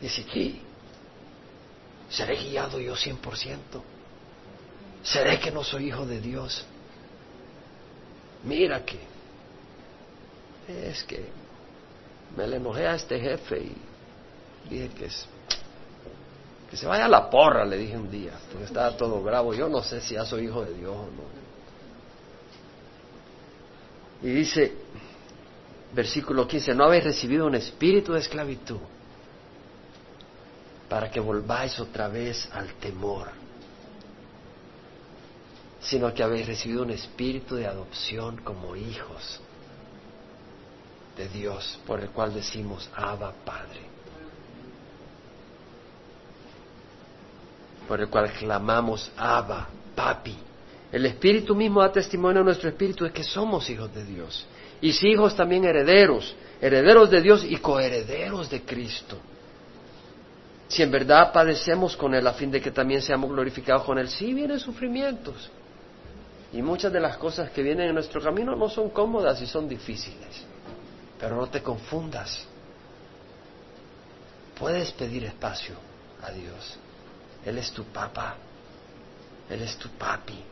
Dice, 0.00 0.24
¿qué? 0.32 0.60
¿Seré 2.10 2.36
guiado 2.36 2.78
yo 2.78 2.94
cien 2.94 3.16
por 3.16 3.36
ciento? 3.36 3.82
¿Seré 5.02 5.40
que 5.40 5.50
no 5.50 5.64
soy 5.64 5.88
hijo 5.88 6.06
de 6.06 6.20
Dios? 6.20 6.64
Mira 8.44 8.84
que 8.84 9.00
es 10.68 11.02
que 11.02 11.39
me 12.36 12.46
le 12.46 12.56
enojé 12.56 12.86
a 12.86 12.94
este 12.94 13.18
jefe 13.18 13.58
y 13.58 13.76
dije 14.68 14.88
que, 14.90 15.06
es, 15.06 15.26
que 16.70 16.76
se 16.76 16.86
vaya 16.86 17.06
a 17.06 17.08
la 17.08 17.28
porra, 17.28 17.64
le 17.64 17.76
dije 17.76 17.96
un 17.96 18.10
día, 18.10 18.32
porque 18.50 18.66
estaba 18.66 18.96
todo 18.96 19.20
bravo. 19.22 19.54
Yo 19.54 19.68
no 19.68 19.82
sé 19.82 20.00
si 20.00 20.14
ya 20.14 20.24
soy 20.24 20.44
hijo 20.44 20.64
de 20.64 20.74
Dios 20.74 20.94
o 20.94 21.06
no. 21.06 21.40
Y 24.22 24.32
dice, 24.32 24.72
versículo 25.92 26.46
15, 26.46 26.74
no 26.74 26.84
habéis 26.84 27.04
recibido 27.04 27.46
un 27.46 27.54
espíritu 27.54 28.12
de 28.12 28.20
esclavitud 28.20 28.78
para 30.88 31.10
que 31.10 31.20
volváis 31.20 31.78
otra 31.80 32.08
vez 32.08 32.48
al 32.52 32.74
temor, 32.74 33.28
sino 35.80 36.12
que 36.12 36.22
habéis 36.22 36.46
recibido 36.46 36.82
un 36.82 36.90
espíritu 36.90 37.56
de 37.56 37.66
adopción 37.66 38.38
como 38.38 38.76
hijos 38.76 39.40
de 41.16 41.28
Dios, 41.28 41.78
por 41.86 42.00
el 42.00 42.10
cual 42.10 42.34
decimos, 42.34 42.88
Abba 42.94 43.32
Padre. 43.44 43.80
Por 47.86 48.00
el 48.00 48.08
cual 48.08 48.30
clamamos, 48.32 49.10
Abba, 49.16 49.68
Papi. 49.94 50.36
El 50.92 51.06
Espíritu 51.06 51.54
mismo 51.54 51.80
da 51.80 51.92
testimonio 51.92 52.40
a 52.40 52.44
nuestro 52.44 52.68
Espíritu 52.68 53.04
de 53.04 53.12
que 53.12 53.22
somos 53.22 53.68
hijos 53.70 53.94
de 53.94 54.04
Dios. 54.04 54.46
Y 54.80 54.92
si 54.92 55.08
hijos 55.08 55.36
también 55.36 55.64
herederos, 55.64 56.34
herederos 56.60 57.10
de 57.10 57.20
Dios 57.20 57.44
y 57.44 57.56
coherederos 57.56 58.48
de 58.50 58.62
Cristo. 58.62 59.16
Si 60.68 60.82
en 60.82 60.90
verdad 60.90 61.32
padecemos 61.32 61.96
con 61.96 62.14
Él 62.14 62.26
a 62.26 62.32
fin 62.32 62.50
de 62.50 62.60
que 62.60 62.70
también 62.70 63.02
seamos 63.02 63.30
glorificados 63.30 63.84
con 63.84 63.98
Él, 63.98 64.08
sí 64.08 64.32
vienen 64.32 64.58
sufrimientos. 64.58 65.50
Y 66.52 66.62
muchas 66.62 66.92
de 66.92 67.00
las 67.00 67.16
cosas 67.16 67.50
que 67.50 67.62
vienen 67.62 67.88
en 67.88 67.94
nuestro 67.94 68.20
camino 68.20 68.56
no 68.56 68.68
son 68.68 68.90
cómodas 68.90 69.40
y 69.42 69.46
son 69.46 69.68
difíciles. 69.68 70.44
Pero 71.20 71.36
no 71.36 71.46
te 71.48 71.62
confundas. 71.62 72.46
Puedes 74.58 74.90
pedir 74.92 75.24
espacio 75.24 75.74
a 76.22 76.30
Dios. 76.30 76.78
Él 77.44 77.58
es 77.58 77.70
tu 77.70 77.84
papá. 77.84 78.36
Él 79.48 79.62
es 79.62 79.76
tu 79.76 79.88
papi. 79.90 80.42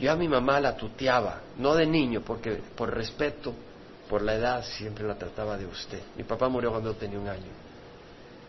Yo 0.00 0.10
a 0.10 0.16
mi 0.16 0.28
mamá 0.28 0.58
la 0.60 0.76
tuteaba, 0.76 1.40
no 1.58 1.74
de 1.74 1.86
niño, 1.86 2.20
porque 2.22 2.60
por 2.76 2.92
respeto, 2.92 3.54
por 4.08 4.22
la 4.22 4.34
edad, 4.34 4.64
siempre 4.64 5.06
la 5.06 5.14
trataba 5.14 5.56
de 5.56 5.66
usted. 5.66 6.00
Mi 6.16 6.24
papá 6.24 6.48
murió 6.48 6.70
cuando 6.70 6.92
yo 6.92 6.98
tenía 6.98 7.18
un 7.18 7.28
año. 7.28 7.52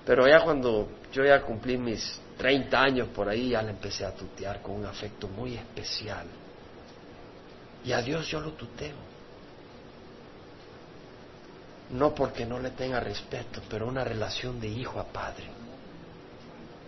Pero 0.06 0.28
ya 0.28 0.44
cuando 0.44 0.88
yo 1.12 1.24
ya 1.24 1.42
cumplí 1.42 1.78
mis 1.78 2.20
30 2.38 2.80
años 2.80 3.08
por 3.10 3.30
ahí, 3.30 3.50
ya 3.50 3.62
la 3.62 3.72
empecé 3.72 4.06
a 4.06 4.12
tutear 4.12 4.62
con 4.62 4.76
un 4.76 4.86
afecto 4.86 5.28
muy 5.28 5.56
especial. 5.56 6.26
Y 7.86 7.92
a 7.94 8.02
Dios 8.02 8.28
yo 8.28 8.42
lo 8.42 8.52
tuteo. 8.52 8.96
No 11.92 12.16
porque 12.16 12.46
no 12.46 12.60
le 12.60 12.72
tenga 12.72 13.00
respeto, 13.00 13.62
pero 13.70 13.88
una 13.88 14.04
relación 14.04 14.60
de 14.60 14.68
hijo 14.68 15.00
a 15.00 15.04
padre. 15.04 15.46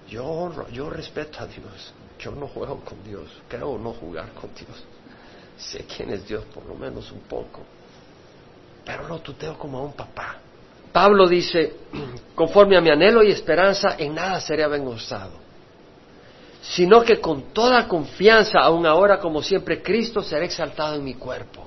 Yo, 0.10 0.67
yo 0.71 0.89
respeto 0.89 1.39
a 1.41 1.45
Dios. 1.45 1.93
Yo 2.17 2.31
no 2.31 2.47
juego 2.47 2.79
con 2.79 3.03
Dios. 3.03 3.29
Creo 3.47 3.77
no 3.77 3.93
jugar 3.93 4.31
con 4.33 4.49
Dios. 4.55 4.83
Sé 5.57 5.86
quién 5.86 6.10
es 6.10 6.27
Dios, 6.27 6.43
por 6.45 6.65
lo 6.65 6.73
menos 6.73 7.12
un 7.12 7.21
poco. 7.21 7.62
Pero 8.83 9.07
lo 9.07 9.19
tuteo 9.19 9.57
como 9.57 9.77
a 9.77 9.81
un 9.83 9.93
papá. 9.93 10.38
Pablo 10.91 11.27
dice, 11.27 11.75
conforme 12.36 12.75
a 12.75 12.81
mi 12.81 12.89
anhelo 12.89 13.21
y 13.21 13.31
esperanza, 13.31 13.95
en 13.99 14.15
nada 14.15 14.41
seré 14.41 14.63
avergonzado 14.63 15.46
sino 16.69 17.01
que 17.03 17.21
con 17.21 17.53
toda 17.53 17.88
confianza, 17.88 18.60
aun 18.60 18.86
ahora 18.86 19.19
como 19.19 19.41
siempre, 19.41 19.82
Cristo 19.82 20.21
será 20.21 20.45
exaltado 20.45 20.95
en 20.95 21.03
mi 21.03 21.13
cuerpo. 21.13 21.65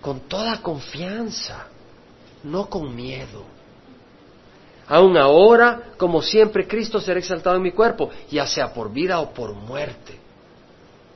Con 0.00 0.20
toda 0.20 0.60
confianza, 0.60 1.66
no 2.42 2.68
con 2.68 2.94
miedo. 2.94 3.44
Aun 4.88 5.16
ahora, 5.16 5.92
como 5.96 6.22
siempre, 6.22 6.66
Cristo 6.66 7.00
será 7.00 7.20
exaltado 7.20 7.56
en 7.56 7.62
mi 7.62 7.72
cuerpo, 7.72 8.10
ya 8.30 8.46
sea 8.46 8.72
por 8.72 8.92
vida 8.92 9.20
o 9.20 9.32
por 9.32 9.52
muerte. 9.52 10.18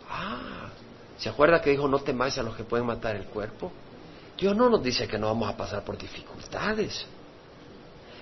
Ah, 0.08 0.68
¿se 1.16 1.28
acuerda 1.28 1.60
que 1.60 1.70
dijo 1.70 1.88
no 1.88 2.00
temáis 2.00 2.38
a 2.38 2.42
los 2.42 2.54
que 2.54 2.64
pueden 2.64 2.86
matar 2.86 3.16
el 3.16 3.24
cuerpo? 3.24 3.72
Dios 4.38 4.56
no 4.56 4.68
nos 4.68 4.82
dice 4.82 5.08
que 5.08 5.18
no 5.18 5.26
vamos 5.28 5.48
a 5.48 5.56
pasar 5.56 5.82
por 5.84 5.98
dificultades. 5.98 7.04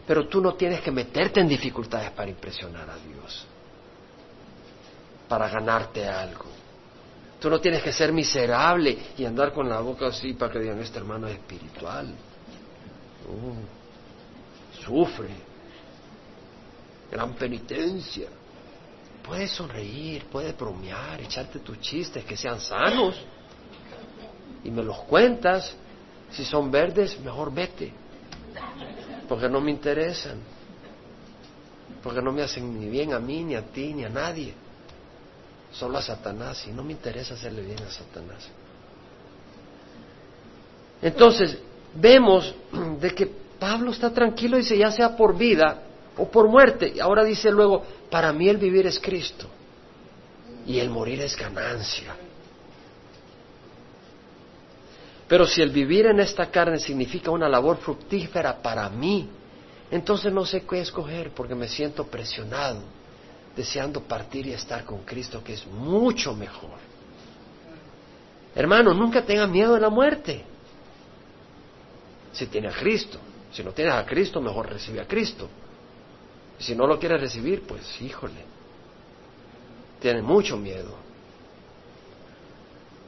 Pero 0.07 0.27
tú 0.27 0.41
no 0.41 0.55
tienes 0.55 0.81
que 0.81 0.91
meterte 0.91 1.41
en 1.41 1.49
dificultades 1.49 2.11
para 2.13 2.31
impresionar 2.31 2.89
a 2.89 2.97
Dios 2.97 3.47
para 5.31 5.49
ganarte 5.49 6.09
algo. 6.09 6.47
Tú 7.39 7.49
no 7.49 7.61
tienes 7.61 7.85
que 7.85 7.93
ser 7.93 8.13
miserable 8.13 8.99
y 9.17 9.25
andar 9.25 9.53
con 9.53 9.69
la 9.69 9.79
boca 9.79 10.09
así 10.09 10.33
para 10.35 10.53
que 10.53 10.59
digan, 10.59 10.81
este 10.81 10.99
hermano 10.99 11.29
es 11.29 11.35
espiritual. 11.35 12.13
sufre. 14.85 15.29
Gran 17.13 17.35
penitencia. 17.35 18.29
Puedes 19.23 19.53
sonreír, 19.53 20.25
puedes 20.25 20.57
bromear, 20.59 21.21
echarte 21.21 21.61
tus 21.61 21.81
chistes 21.81 22.25
que 22.25 22.37
sean 22.37 22.61
sanos. 22.61 23.15
Y 24.65 24.71
me 24.73 24.83
los 24.83 24.99
cuentas. 25.03 25.77
Si 26.33 26.45
son 26.45 26.73
verdes, 26.73 27.21
mejor 27.21 27.55
vete. 27.55 27.93
Porque 29.29 29.49
no 29.49 29.61
me 29.61 29.71
interesan. 29.71 30.41
Porque 32.03 32.21
no 32.21 32.33
me 32.33 32.43
hacen 32.43 32.81
ni 32.81 32.89
bien 32.89 33.13
a 33.13 33.21
mí, 33.21 33.45
ni 33.45 33.55
a 33.55 33.63
ti, 33.63 33.95
ni 33.95 34.05
a 34.05 34.09
nadie 34.09 34.55
solo 35.73 35.99
a 35.99 36.03
Satanás 36.03 36.67
y 36.67 36.71
no 36.71 36.83
me 36.83 36.93
interesa 36.93 37.35
hacerle 37.35 37.63
bien 37.63 37.79
a 37.83 37.91
Satanás. 37.91 38.49
Entonces, 41.03 41.59
vemos 41.95 42.55
de 43.01 43.15
que 43.15 43.27
Pablo 43.59 43.91
está 43.91 44.13
tranquilo 44.13 44.57
y 44.57 44.63
dice, 44.63 44.77
ya 44.77 44.91
sea 44.91 45.17
por 45.17 45.37
vida 45.37 45.83
o 46.17 46.29
por 46.29 46.49
muerte. 46.49 46.93
Y 46.95 47.01
ahora 47.01 47.25
dice 47.25 47.51
luego, 47.51 47.85
para 48.11 48.33
mí 48.33 48.49
el 48.49 48.57
vivir 48.57 48.87
es 48.87 48.99
Cristo 48.99 49.47
y 50.67 50.79
el 50.79 50.91
morir 50.91 51.21
es 51.21 51.37
ganancia. 51.37 52.17
Pero 55.29 55.47
si 55.47 55.63
el 55.63 55.71
vivir 55.71 56.07
en 56.07 56.19
esta 56.21 56.51
carne 56.51 56.79
significa 56.79 57.31
una 57.31 57.49
labor 57.49 57.77
fructífera 57.77 58.61
para 58.61 58.89
mí, 58.91 59.29
entonces 59.91 60.33
no 60.33 60.45
sé 60.45 60.65
qué 60.67 60.81
escoger 60.81 61.31
porque 61.31 61.55
me 61.55 61.69
siento 61.69 62.07
presionado 62.07 62.83
deseando 63.57 64.03
partir 64.03 64.47
y 64.47 64.53
estar 64.53 64.85
con 64.85 65.03
Cristo, 65.05 65.43
que 65.43 65.55
es 65.55 65.67
mucho 65.67 66.35
mejor. 66.35 66.79
Hermano, 68.55 68.95
nunca 68.95 69.25
tengas 69.25 69.49
miedo 69.49 69.75
de 69.75 69.81
la 69.81 69.91
muerte. 69.91 70.45
Si 72.33 72.47
tienes 72.47 72.75
a 72.75 72.79
Cristo. 72.79 73.19
Si 73.53 73.63
no 73.63 73.73
tienes 73.73 73.95
a 73.95 74.05
Cristo, 74.07 74.41
mejor 74.41 74.71
recibe 74.71 75.01
a 75.01 75.07
Cristo. 75.07 75.49
Si 76.59 76.75
no 76.75 76.87
lo 76.87 76.99
quieres 76.99 77.21
recibir, 77.21 77.63
pues 77.67 78.01
híjole, 78.01 78.45
tienes 79.99 80.23
mucho 80.23 80.57
miedo. 80.57 80.95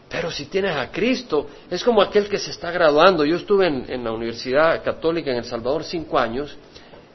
Pero 0.09 0.31
si 0.31 0.47
tienes 0.47 0.77
a 0.77 0.91
Cristo, 0.91 1.47
es 1.71 1.83
como 1.83 2.03
aquel 2.03 2.29
que 2.29 2.39
se 2.39 2.51
está 2.51 2.71
graduando. 2.71 3.25
Yo 3.25 3.37
estuve 3.37 3.67
en, 3.67 3.91
en, 3.91 4.05
la 4.05 4.13
Universidad 4.13 4.83
Católica 4.83 5.31
en 5.31 5.39
El 5.39 5.45
Salvador 5.45 5.85
cinco 5.85 6.19
años 6.19 6.57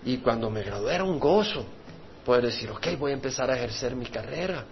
y 0.03 0.17
cuando 0.17 0.49
me 0.49 0.63
gradué 0.63 0.95
era 0.95 1.03
un 1.03 1.19
gozo 1.19 1.65
poder 2.27 2.43
decir, 2.43 2.69
ok, 2.69 2.85
voy 2.99 3.11
a 3.11 3.13
empezar 3.13 3.49
a 3.49 3.55
ejercer 3.55 3.95
mi 3.95 4.05
carrera. 4.05 4.65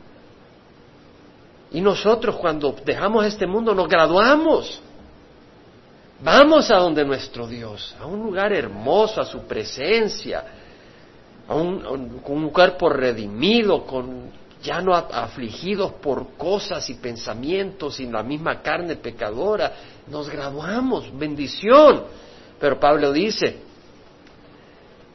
Y 1.72 1.80
nosotros 1.80 2.36
cuando 2.36 2.76
dejamos 2.84 3.26
este 3.26 3.48
mundo 3.48 3.74
nos 3.74 3.88
graduamos. 3.88 4.82
Vamos 6.22 6.70
a 6.70 6.76
donde 6.76 7.06
nuestro 7.06 7.48
Dios, 7.48 7.96
a 7.98 8.06
un 8.08 8.24
lugar 8.24 8.52
hermoso, 8.52 9.22
a 9.22 9.26
su 9.26 9.44
presencia, 9.44 10.44
a 11.48 11.56
un, 11.56 12.50
cuerpo 12.52 12.89
redimido, 12.89 13.86
con 13.86 14.32
ya 14.62 14.82
no 14.82 14.94
afligidos 14.94 15.94
por 15.94 16.34
cosas 16.36 16.89
y 16.89 16.96
pensamientos 16.96 18.02
y 18.02 18.06
la 18.08 18.22
misma 18.22 18.62
carne 18.62 18.98
pecadora. 18.98 19.72
Nos 20.08 20.30
graduamos, 20.30 21.18
bendición. 21.18 22.04
Pero 22.60 22.78
Pablo 22.82 23.13
dice, 23.13 23.62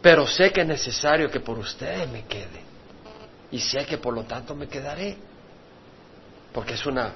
pero 0.02 0.26
sé 0.26 0.50
que 0.50 0.62
es 0.62 0.66
necesario 0.66 1.30
que 1.30 1.40
por 1.40 1.58
ustedes 1.58 2.10
me 2.10 2.24
quede. 2.24 2.62
Y 3.52 3.58
sé 3.58 3.84
que 3.84 3.98
por 3.98 4.14
lo 4.14 4.24
tanto 4.24 4.54
me 4.54 4.66
quedaré. 4.68 5.16
Porque 6.52 6.74
es 6.74 6.86
una, 6.86 7.12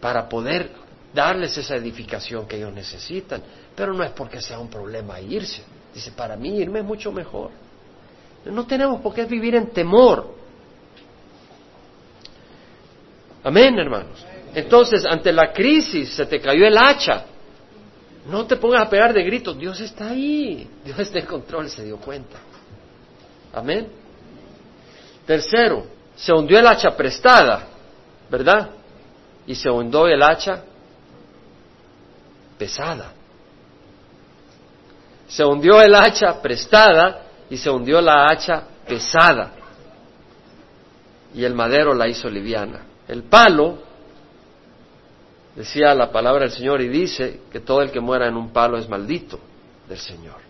para 0.00 0.28
poder 0.28 0.70
darles 1.14 1.56
esa 1.56 1.76
edificación 1.76 2.46
que 2.46 2.56
ellos 2.56 2.72
necesitan. 2.72 3.42
Pero 3.74 3.94
no 3.94 4.04
es 4.04 4.10
porque 4.10 4.40
sea 4.40 4.58
un 4.58 4.68
problema 4.68 5.20
irse. 5.20 5.62
Dice, 5.94 6.12
para 6.12 6.36
mí 6.36 6.58
irme 6.58 6.80
es 6.80 6.84
mucho 6.84 7.12
mejor. 7.12 7.50
No 8.44 8.66
tenemos 8.66 9.00
por 9.00 9.14
qué 9.14 9.24
vivir 9.24 9.54
en 9.54 9.70
temor. 9.70 10.34
Amén, 13.44 13.78
hermanos. 13.78 14.24
Entonces, 14.54 15.04
ante 15.04 15.32
la 15.32 15.52
crisis, 15.52 16.12
se 16.12 16.26
te 16.26 16.40
cayó 16.40 16.66
el 16.66 16.76
hacha. 16.76 17.24
No 18.26 18.46
te 18.46 18.56
pongas 18.56 18.82
a 18.82 18.90
pegar 18.90 19.12
de 19.12 19.22
gritos, 19.24 19.58
Dios 19.58 19.80
está 19.80 20.10
ahí, 20.10 20.68
Dios 20.84 20.98
está 20.98 21.18
en 21.18 21.26
control, 21.26 21.68
se 21.68 21.84
dio 21.84 21.96
cuenta. 21.96 22.38
Amén. 23.52 23.88
Tercero, 25.26 25.86
se 26.14 26.32
hundió 26.32 26.58
el 26.58 26.66
hacha 26.66 26.96
prestada, 26.96 27.66
¿verdad? 28.30 28.70
Y 29.46 29.54
se 29.54 29.68
hundió 29.68 30.06
el 30.06 30.22
hacha 30.22 30.62
pesada. 32.58 33.12
Se 35.26 35.44
hundió 35.44 35.80
el 35.80 35.94
hacha 35.94 36.40
prestada 36.40 37.22
y 37.50 37.56
se 37.56 37.70
hundió 37.70 38.00
la 38.00 38.26
hacha 38.26 38.62
pesada. 38.86 39.52
Y 41.34 41.44
el 41.44 41.54
madero 41.54 41.94
la 41.94 42.06
hizo 42.06 42.28
liviana. 42.28 42.82
El 43.08 43.24
palo 43.24 43.78
Decía 45.54 45.94
la 45.94 46.10
palabra 46.10 46.44
del 46.44 46.52
Señor 46.52 46.80
y 46.80 46.88
dice 46.88 47.42
que 47.50 47.60
todo 47.60 47.82
el 47.82 47.90
que 47.90 48.00
muera 48.00 48.26
en 48.26 48.36
un 48.36 48.50
palo 48.50 48.78
es 48.78 48.88
maldito 48.88 49.38
del 49.88 49.98
Señor. 49.98 50.40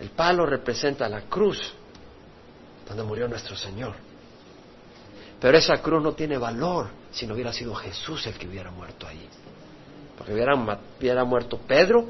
El 0.00 0.10
palo 0.10 0.46
representa 0.46 1.08
la 1.08 1.22
cruz 1.22 1.74
donde 2.88 3.02
murió 3.02 3.28
nuestro 3.28 3.54
Señor. 3.54 3.94
Pero 5.38 5.56
esa 5.56 5.80
cruz 5.82 6.02
no 6.02 6.12
tiene 6.12 6.38
valor 6.38 6.88
si 7.10 7.26
no 7.26 7.34
hubiera 7.34 7.52
sido 7.52 7.74
Jesús 7.74 8.26
el 8.26 8.34
que 8.34 8.48
hubiera 8.48 8.70
muerto 8.70 9.06
ahí. 9.06 9.28
Porque 10.16 10.32
hubiera, 10.32 10.54
hubiera 10.98 11.24
muerto 11.24 11.58
Pedro, 11.58 12.06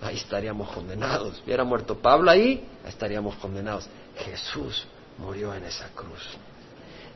ahí 0.00 0.16
estaríamos 0.16 0.70
condenados. 0.70 1.42
Hubiera 1.44 1.64
muerto 1.64 1.98
Pablo 1.98 2.30
ahí, 2.30 2.68
estaríamos 2.86 3.36
condenados. 3.36 3.88
Jesús 4.16 4.86
murió 5.18 5.54
en 5.54 5.64
esa 5.64 5.88
cruz. 5.94 6.22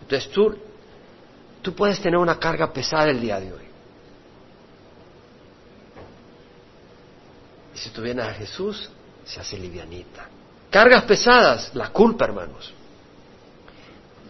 Entonces 0.00 0.30
tú, 0.30 0.56
tú 1.60 1.74
puedes 1.74 2.00
tener 2.00 2.18
una 2.18 2.38
carga 2.38 2.72
pesada 2.72 3.10
el 3.10 3.20
día 3.20 3.38
de 3.38 3.52
hoy. 3.52 3.71
Y 7.74 7.78
si 7.78 7.90
tú 7.90 8.02
vienes 8.02 8.26
a 8.26 8.34
Jesús, 8.34 8.90
se 9.24 9.40
hace 9.40 9.58
livianita. 9.58 10.28
Cargas 10.70 11.04
pesadas, 11.04 11.74
la 11.74 11.90
culpa, 11.90 12.24
hermanos. 12.24 12.72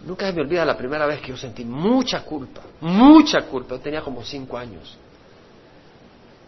Nunca 0.05 0.27
se 0.27 0.33
me 0.33 0.41
olvida 0.41 0.65
la 0.65 0.77
primera 0.77 1.05
vez 1.05 1.21
que 1.21 1.29
yo 1.29 1.37
sentí 1.37 1.63
mucha 1.63 2.23
culpa, 2.23 2.61
mucha 2.81 3.43
culpa. 3.43 3.75
Yo 3.75 3.81
tenía 3.81 4.01
como 4.01 4.23
cinco 4.23 4.57
años. 4.57 4.97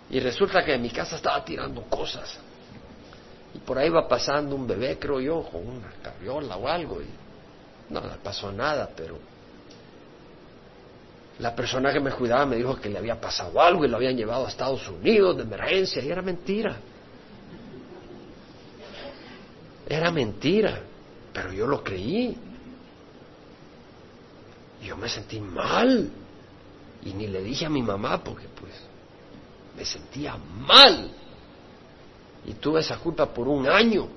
Y 0.09 0.19
resulta 0.19 0.63
que 0.63 0.73
en 0.73 0.81
mi 0.81 0.89
casa 0.89 1.15
estaba 1.15 1.43
tirando 1.43 1.81
cosas. 1.83 2.37
Y 3.53 3.59
por 3.59 3.77
ahí 3.77 3.89
va 3.89 4.07
pasando 4.07 4.55
un 4.55 4.67
bebé, 4.67 4.99
creo 4.99 5.21
yo, 5.21 5.43
con 5.43 5.65
una 5.65 5.89
carriola 6.03 6.57
o 6.57 6.67
algo. 6.67 7.01
Y 7.01 7.07
no 7.89 8.01
le 8.01 8.15
pasó 8.21 8.51
nada, 8.51 8.89
pero 8.95 9.17
la 11.39 11.53
persona 11.53 11.91
que 11.91 11.99
me 11.99 12.11
cuidaba 12.11 12.45
me 12.45 12.55
dijo 12.55 12.79
que 12.79 12.89
le 12.89 12.97
había 12.97 13.19
pasado 13.19 13.61
algo 13.61 13.83
y 13.83 13.89
lo 13.89 13.97
habían 13.97 14.15
llevado 14.15 14.45
a 14.45 14.49
Estados 14.49 14.87
Unidos 14.87 15.35
de 15.35 15.43
emergencia 15.43 16.01
y 16.01 16.09
era 16.09 16.21
mentira. 16.21 16.77
Era 19.87 20.11
mentira, 20.11 20.79
pero 21.33 21.51
yo 21.51 21.67
lo 21.67 21.83
creí. 21.83 22.35
Yo 24.81 24.95
me 24.95 25.09
sentí 25.09 25.39
mal. 25.39 26.09
Y 27.03 27.13
ni 27.13 27.27
le 27.27 27.43
dije 27.43 27.65
a 27.65 27.69
mi 27.69 27.83
mamá 27.83 28.23
porque 28.23 28.47
pues 28.47 28.73
me 29.75 29.83
sentía 29.83 30.37
mal. 30.37 31.11
Y 32.45 32.53
tuve 32.53 32.79
esa 32.79 32.97
culpa 32.97 33.25
por 33.25 33.47
un 33.47 33.67
año 33.67 34.07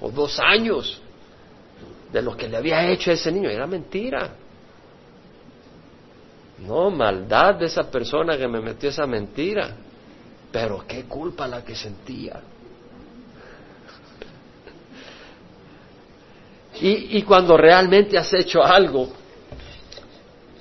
o 0.00 0.10
dos 0.10 0.38
años 0.40 1.00
de 2.12 2.22
lo 2.22 2.36
que 2.36 2.48
le 2.48 2.56
había 2.56 2.88
hecho 2.90 3.10
a 3.10 3.14
ese 3.14 3.30
niño. 3.30 3.50
Era 3.50 3.66
mentira. 3.66 4.34
No, 6.66 6.90
maldad 6.90 7.56
de 7.56 7.66
esa 7.66 7.90
persona 7.90 8.36
que 8.36 8.48
me 8.48 8.60
metió 8.60 8.88
esa 8.90 9.06
mentira. 9.06 9.76
Pero 10.50 10.84
qué 10.86 11.04
culpa 11.04 11.46
la 11.46 11.62
que 11.62 11.74
sentía. 11.74 12.40
Y, 16.80 17.22
cuando 17.22 17.56
realmente 17.56 18.16
has 18.16 18.32
hecho 18.32 18.62
algo, 18.62 19.10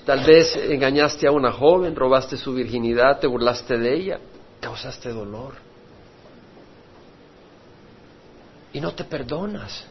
tal 0.04 0.26
vez 0.26 0.56
engañaste 0.56 1.28
a 1.28 1.32
una 1.32 1.52
joven, 1.52 1.96
robaste 1.96 2.38
su 2.38 2.56
virginidad, 2.56 3.20
te 3.20 3.28
burlaste 3.28 3.78
de 3.78 3.94
ella, 3.94 4.20
causaste 4.60 5.10
dolor. 5.10 5.54
Y 8.74 8.82
no 8.82 8.94
te 8.94 9.04
perdonas. 9.04 9.86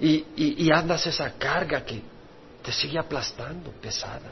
Y, 0.00 0.24
y 0.34 0.72
andas 0.72 1.06
esa 1.06 1.34
carga 1.34 1.84
que 1.84 2.00
te 2.70 2.76
sigue 2.76 3.00
aplastando, 3.00 3.72
pesada. 3.72 4.30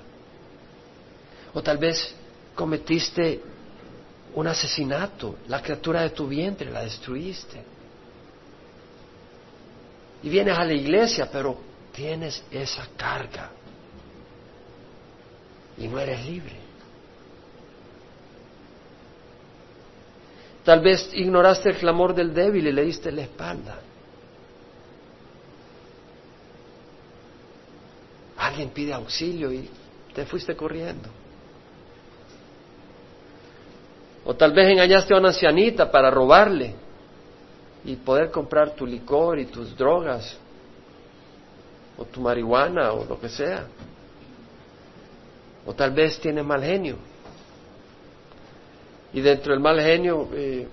O 1.54 1.60
tal 1.60 1.76
vez 1.76 2.14
cometiste 2.54 3.40
un 4.32 4.46
asesinato, 4.46 5.38
la 5.48 5.60
criatura 5.60 6.02
de 6.02 6.10
tu 6.10 6.28
vientre 6.28 6.70
la 6.70 6.84
destruiste. 6.84 7.60
Y 10.22 10.28
vienes 10.28 10.56
a 10.56 10.64
la 10.64 10.72
iglesia, 10.72 11.28
pero 11.32 11.58
tienes 11.92 12.44
esa 12.52 12.86
carga 12.96 13.50
y 15.76 15.88
no 15.88 15.98
eres 15.98 16.24
libre. 16.24 16.56
Tal 20.64 20.80
vez 20.80 21.10
ignoraste 21.12 21.70
el 21.70 21.76
clamor 21.78 22.14
del 22.14 22.32
débil 22.32 22.68
y 22.68 22.72
le 22.72 22.84
diste 22.84 23.10
la 23.10 23.22
espalda. 23.22 23.80
Alguien 28.58 28.74
pide 28.74 28.92
auxilio 28.92 29.52
y 29.52 29.70
te 30.12 30.26
fuiste 30.26 30.56
corriendo. 30.56 31.08
O 34.24 34.34
tal 34.34 34.52
vez 34.52 34.66
engañaste 34.68 35.14
a 35.14 35.18
una 35.18 35.28
ancianita 35.28 35.88
para 35.88 36.10
robarle 36.10 36.74
y 37.84 37.94
poder 37.94 38.32
comprar 38.32 38.74
tu 38.74 38.84
licor 38.84 39.38
y 39.38 39.46
tus 39.46 39.76
drogas, 39.76 40.36
o 41.96 42.04
tu 42.04 42.20
marihuana, 42.20 42.94
o 42.94 43.04
lo 43.04 43.20
que 43.20 43.28
sea. 43.28 43.64
O 45.64 45.72
tal 45.72 45.92
vez 45.92 46.18
tienes 46.18 46.44
mal 46.44 46.60
genio. 46.60 46.96
Y 49.12 49.20
dentro 49.20 49.52
del 49.52 49.60
mal 49.60 49.80
genio 49.80 50.30
eh, 50.32 50.66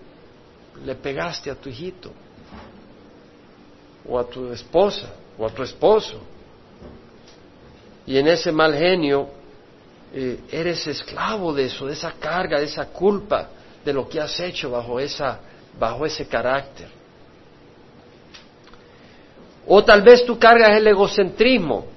le 0.83 0.95
pegaste 0.95 1.51
a 1.51 1.55
tu 1.55 1.69
hijito, 1.69 2.11
o 4.09 4.17
a 4.17 4.27
tu 4.27 4.51
esposa, 4.51 5.13
o 5.37 5.45
a 5.45 5.51
tu 5.51 5.61
esposo. 5.61 6.33
Y 8.07 8.17
en 8.17 8.27
ese 8.27 8.51
mal 8.51 8.73
genio 8.75 9.29
eh, 10.13 10.39
eres 10.51 10.85
esclavo 10.87 11.53
de 11.53 11.65
eso, 11.65 11.87
de 11.87 11.93
esa 11.93 12.13
carga, 12.13 12.59
de 12.59 12.65
esa 12.65 12.87
culpa, 12.87 13.49
de 13.83 13.93
lo 13.93 14.07
que 14.07 14.19
has 14.19 14.39
hecho 14.39 14.71
bajo, 14.71 14.99
esa, 14.99 15.39
bajo 15.77 16.05
ese 16.05 16.27
carácter. 16.27 16.87
O 19.67 19.83
tal 19.83 20.03
vez 20.03 20.25
tu 20.25 20.37
carga 20.37 20.71
es 20.71 20.77
el 20.77 20.87
egocentrismo. 20.87 21.87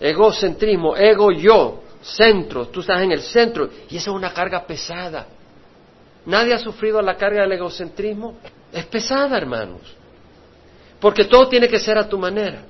Egocentrismo, 0.00 0.96
ego 0.96 1.30
yo, 1.30 1.82
centro, 2.02 2.68
tú 2.68 2.80
estás 2.80 3.02
en 3.02 3.12
el 3.12 3.22
centro 3.22 3.68
y 3.88 3.96
eso 3.96 4.10
es 4.10 4.16
una 4.16 4.32
carga 4.32 4.66
pesada. 4.66 5.26
¿Nadie 6.26 6.54
ha 6.54 6.58
sufrido 6.58 7.00
la 7.02 7.16
carga 7.16 7.42
del 7.42 7.52
egocentrismo? 7.52 8.38
Es 8.72 8.86
pesada, 8.86 9.36
hermanos. 9.36 9.82
Porque 10.98 11.24
todo 11.24 11.48
tiene 11.48 11.68
que 11.68 11.78
ser 11.78 11.98
a 11.98 12.08
tu 12.08 12.18
manera. 12.18 12.64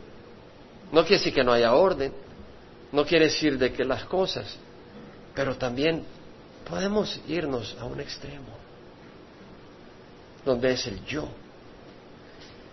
No 0.92 1.02
quiere 1.02 1.18
decir 1.18 1.34
que 1.34 1.44
no 1.44 1.52
haya 1.52 1.74
orden, 1.74 2.12
no 2.92 3.04
quiere 3.04 3.26
decir 3.26 3.58
de 3.58 3.72
que 3.72 3.84
las 3.84 4.04
cosas, 4.04 4.56
pero 5.34 5.56
también 5.56 6.04
podemos 6.68 7.20
irnos 7.26 7.76
a 7.80 7.84
un 7.84 8.00
extremo, 8.00 8.54
donde 10.44 10.72
es 10.72 10.86
el 10.86 11.04
yo. 11.04 11.28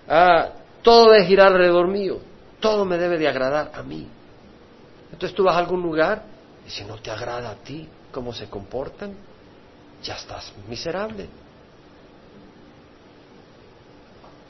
Ah, 0.08 0.50
todo 0.82 1.12
debe 1.12 1.26
girar 1.26 1.48
alrededor 1.48 1.88
mío, 1.88 2.20
todo 2.60 2.86
me 2.86 2.98
debe 2.98 3.18
de 3.18 3.28
agradar 3.28 3.72
a 3.74 3.82
mí. 3.82 4.08
Entonces 5.12 5.36
tú 5.36 5.44
vas 5.44 5.56
a 5.56 5.60
algún 5.60 5.82
lugar 5.82 6.24
y 6.66 6.70
si 6.70 6.84
no 6.84 6.98
te 6.98 7.12
agrada 7.12 7.50
a 7.50 7.56
ti 7.56 7.88
cómo 8.12 8.34
se 8.34 8.48
comportan, 8.48 9.16
ya 10.04 10.16
estás 10.16 10.54
miserable. 10.68 11.28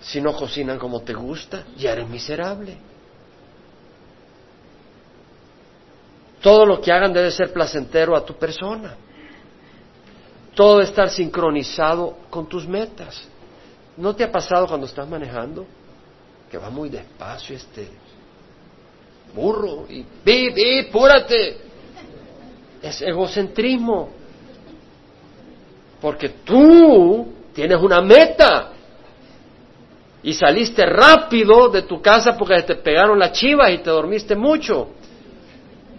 Si 0.01 0.19
no 0.19 0.33
cocinan 0.33 0.79
como 0.79 1.01
te 1.01 1.13
gusta, 1.13 1.63
ya 1.77 1.91
eres 1.91 2.09
miserable. 2.09 2.77
Todo 6.41 6.65
lo 6.65 6.81
que 6.81 6.91
hagan 6.91 7.13
debe 7.13 7.31
ser 7.31 7.53
placentero 7.53 8.15
a 8.15 8.25
tu 8.25 8.33
persona. 8.33 8.95
Todo 10.55 10.79
debe 10.79 10.89
estar 10.89 11.09
sincronizado 11.09 12.17
con 12.29 12.47
tus 12.47 12.67
metas. 12.67 13.27
¿No 13.97 14.15
te 14.15 14.23
ha 14.23 14.31
pasado 14.31 14.67
cuando 14.67 14.87
estás 14.87 15.07
manejando 15.07 15.65
que 16.49 16.57
va 16.57 16.69
muy 16.69 16.89
despacio 16.89 17.55
este 17.55 17.87
burro 19.33 19.85
y 19.87 20.03
vi, 20.25 20.49
vi, 20.49 20.83
púrate? 20.91 21.57
Es 22.81 23.01
egocentrismo. 23.01 24.09
Porque 26.01 26.29
tú 26.29 27.27
tienes 27.53 27.77
una 27.77 28.01
meta 28.01 28.71
y 30.23 30.33
saliste 30.33 30.85
rápido 30.85 31.69
de 31.69 31.83
tu 31.83 32.01
casa 32.01 32.35
porque 32.35 32.63
te 32.63 32.75
pegaron 32.75 33.19
las 33.19 33.33
chivas 33.33 33.71
y 33.71 33.77
te 33.77 33.91
dormiste 33.91 34.35
mucho. 34.35 34.89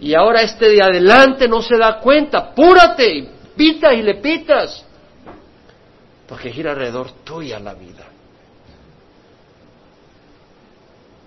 Y 0.03 0.13
ahora 0.15 0.41
este 0.41 0.67
de 0.67 0.83
adelante 0.83 1.47
no 1.47 1.61
se 1.61 1.77
da 1.77 1.97
cuenta, 1.97 2.39
apúrate 2.39 3.09
y 3.09 3.29
pitas 3.55 3.93
y 3.93 4.01
le 4.01 4.15
pitas. 4.15 4.85
Porque 6.27 6.51
gira 6.51 6.71
alrededor 6.71 7.09
tuya 7.23 7.57
la 7.57 7.73
vida. 7.73 8.05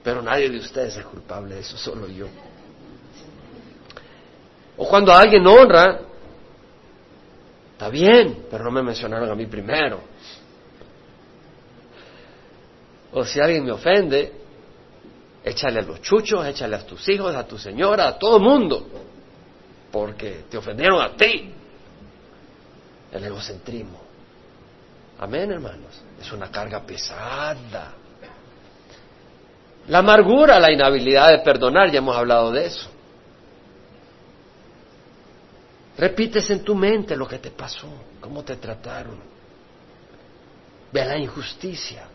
Pero 0.05 0.21
nadie 0.21 0.51
de 0.51 0.59
ustedes 0.59 0.95
es 0.95 1.05
culpable 1.07 1.55
de 1.55 1.63
eso, 1.63 1.79
solo 1.79 2.07
yo. 2.07 2.27
O 4.77 4.87
cuando 4.87 5.11
alguien 5.11 5.47
honra, 5.47 6.01
está 7.73 7.89
bien, 7.89 8.45
pero 8.51 8.63
no 8.65 8.73
me 8.73 8.83
mencionaron 8.83 9.31
a 9.31 9.35
mí 9.35 9.47
primero. 9.47 10.03
O 13.11 13.25
si 13.25 13.41
alguien 13.41 13.65
me 13.65 13.73
ofende, 13.73 14.35
échale 15.47 15.79
a 15.79 15.83
los 15.83 16.03
chuchos, 16.03 16.45
échale 16.45 16.75
a 16.75 16.85
tus 16.85 17.09
hijos, 17.09 17.35
a 17.35 17.47
tu 17.47 17.57
señora, 17.57 18.09
a 18.09 18.19
todo 18.19 18.39
el 18.39 18.43
mundo, 18.43 18.85
porque 19.93 20.45
te 20.51 20.59
ofendieron 20.59 21.01
a 21.01 21.17
ti. 21.17 21.53
El 23.13 23.25
egocentrismo. 23.25 24.01
Amén, 25.21 25.53
hermanos. 25.53 26.03
Es 26.21 26.33
una 26.33 26.51
carga 26.51 26.83
pesada. 26.85 27.95
La 29.87 29.99
amargura, 29.99 30.59
la 30.59 30.73
inhabilidad 30.73 31.29
de 31.29 31.39
perdonar, 31.39 31.93
ya 31.93 31.99
hemos 31.99 32.17
hablado 32.17 32.51
de 32.51 32.67
eso. 32.67 32.91
Repites 35.97 36.51
en 36.51 36.65
tu 36.65 36.75
mente 36.75 37.17
lo 37.17 37.29
que 37.29 37.39
te 37.39 37.53
pasó, 37.53 37.89
cómo 38.21 38.43
te 38.43 38.57
trataron. 38.57 39.21
Ve 40.93 41.05
la 41.05 41.17
injusticia. 41.17 42.09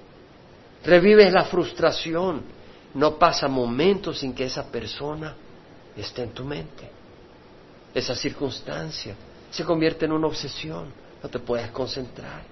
Revives 0.84 1.32
la 1.32 1.46
frustración. 1.46 2.61
No 2.94 3.18
pasa 3.18 3.48
momento 3.48 4.14
sin 4.14 4.34
que 4.34 4.46
esa 4.46 4.64
persona 4.66 5.36
esté 5.96 6.24
en 6.24 6.32
tu 6.32 6.44
mente. 6.44 6.90
Esa 7.94 8.16
circunstancia 8.16 9.16
se 9.50 9.64
convierte 9.64 10.06
en 10.06 10.12
una 10.12 10.28
obsesión. 10.28 10.92
No 11.22 11.30
te 11.30 11.40
puedes 11.40 11.70
concentrar. 11.72 12.44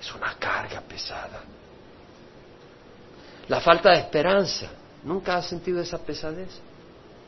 Es 0.00 0.14
una 0.14 0.34
carga 0.38 0.80
pesada. 0.80 1.42
La 3.48 3.60
falta 3.60 3.90
de 3.90 3.98
esperanza. 3.98 4.68
¿Nunca 5.02 5.36
has 5.36 5.46
sentido 5.46 5.80
esa 5.80 5.98
pesadez? 5.98 6.50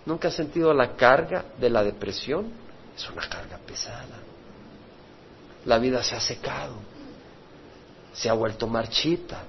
¿Nunca 0.04 0.28
has 0.28 0.35
sentido 0.35 0.74
la 0.74 0.94
carga 0.94 1.44
de 1.58 1.70
la 1.70 1.82
depresión? 1.82 2.52
Es 2.96 3.08
una 3.08 3.26
carga 3.28 3.58
pesada. 3.58 4.18
La 5.64 5.78
vida 5.78 6.02
se 6.02 6.16
ha 6.16 6.20
secado, 6.20 6.74
se 8.12 8.28
ha 8.28 8.32
vuelto 8.32 8.66
marchita, 8.66 9.44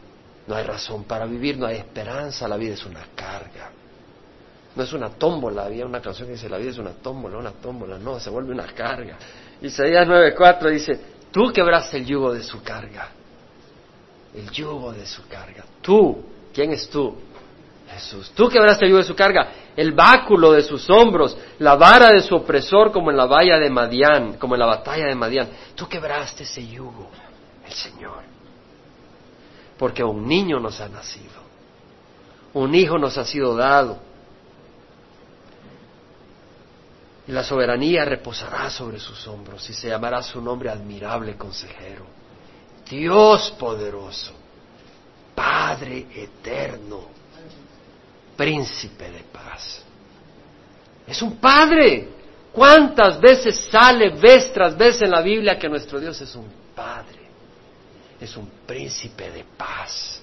no 0.48 0.56
hay 0.56 0.64
razón 0.64 1.06
para 1.06 1.26
vivir, 1.26 1.58
no 1.58 1.66
hay 1.66 1.78
esperanza, 1.78 2.48
la 2.48 2.58
vida 2.58 2.74
es 2.74 2.86
una 2.86 3.06
carga. 3.16 3.72
No 4.76 4.84
es 4.84 4.92
una 4.92 5.10
tómbola, 5.10 5.66
había 5.66 5.86
una 5.86 6.02
canción 6.02 6.28
que 6.28 6.34
dice, 6.34 6.50
la 6.50 6.58
vida 6.58 6.72
es 6.72 6.78
una 6.78 6.94
tómbola, 6.94 7.38
una 7.38 7.52
tómbola, 7.52 7.98
no, 7.98 8.20
se 8.20 8.30
vuelve 8.30 8.52
una 8.52 8.66
carga. 8.66 9.18
Isaías 9.62 10.08
9:4 10.08 10.70
dice, 10.70 11.00
tú 11.32 11.52
quebraste 11.54 11.98
el 11.98 12.06
yugo 12.06 12.34
de 12.34 12.44
su 12.44 12.62
carga, 12.62 13.10
el 14.34 14.50
yugo 14.50 14.92
de 14.92 15.06
su 15.06 15.28
carga. 15.28 15.64
Tú, 15.82 16.26
¿quién 16.54 16.72
es 16.72 16.90
tú? 16.90 17.16
Jesús. 17.94 18.32
Tú 18.32 18.50
quebraste 18.50 18.86
el 18.86 18.92
yugo 18.92 19.02
de 19.02 19.08
su 19.08 19.16
carga, 19.16 19.52
el 19.76 19.92
báculo 19.92 20.52
de 20.54 20.64
sus 20.64 20.90
hombros, 20.90 21.38
la 21.60 21.76
vara 21.76 22.10
de 22.10 22.22
su 22.22 22.36
opresor 22.36 22.92
como 22.92 23.12
en 23.12 23.18
la 23.18 23.28
valla 23.28 23.60
de 23.60 23.70
Madián, 23.70 24.34
como 24.34 24.56
en 24.56 24.60
la 24.60 24.66
batalla 24.66 25.06
de 25.06 25.16
Madián. 25.16 25.50
Tú 25.76 25.88
quebraste 25.88 26.44
ese 26.44 26.68
yugo, 26.68 27.10
el 27.66 27.74
Señor 27.74 28.33
porque 29.78 30.04
un 30.04 30.28
niño 30.28 30.60
nos 30.60 30.80
ha 30.82 30.88
nacido, 30.88 31.42
un 32.54 32.74
hijo 32.76 32.98
nos 32.98 33.18
ha 33.18 33.26
sido 33.26 33.56
dado, 33.56 34.00
y 37.28 37.32
la 37.32 37.44
soberanía 37.44 38.04
reposará 38.04 38.70
sobre 38.70 39.00
sus 39.00 39.26
hombros 39.28 39.70
y 39.70 39.74
se 39.74 39.88
llamará 39.88 40.22
su 40.22 40.42
nombre 40.42 40.70
admirable 40.70 41.38
consejero, 41.38 42.06
Dios 42.90 43.52
poderoso, 43.58 44.34
Padre 45.34 46.08
eterno, 46.14 47.06
príncipe 48.36 49.10
de 49.10 49.24
paz. 49.24 49.84
Es 51.08 51.22
un 51.22 51.38
Padre. 51.38 52.10
¿Cuántas 52.52 53.20
veces 53.20 53.68
sale 53.72 54.12
vez 54.12 54.54
tras 54.54 54.78
vez 54.78 55.02
en 55.02 55.10
la 55.10 55.22
Biblia 55.22 55.58
que 55.58 55.68
nuestro 55.68 56.00
Dios 56.00 56.20
es 56.22 56.36
un 56.36 56.48
Padre? 56.76 57.23
Es 58.24 58.38
un 58.38 58.50
príncipe 58.66 59.32
de 59.32 59.44
paz. 59.44 60.22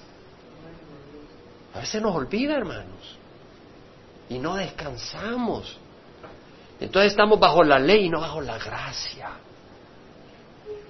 A 1.73 1.79
veces 1.79 2.01
nos 2.01 2.15
olvida, 2.15 2.55
hermanos, 2.55 3.17
y 4.29 4.37
no 4.39 4.55
descansamos. 4.55 5.77
Entonces 6.79 7.11
estamos 7.11 7.39
bajo 7.39 7.63
la 7.63 7.79
ley 7.79 8.05
y 8.05 8.09
no 8.09 8.19
bajo 8.19 8.41
la 8.41 8.57
gracia, 8.57 9.29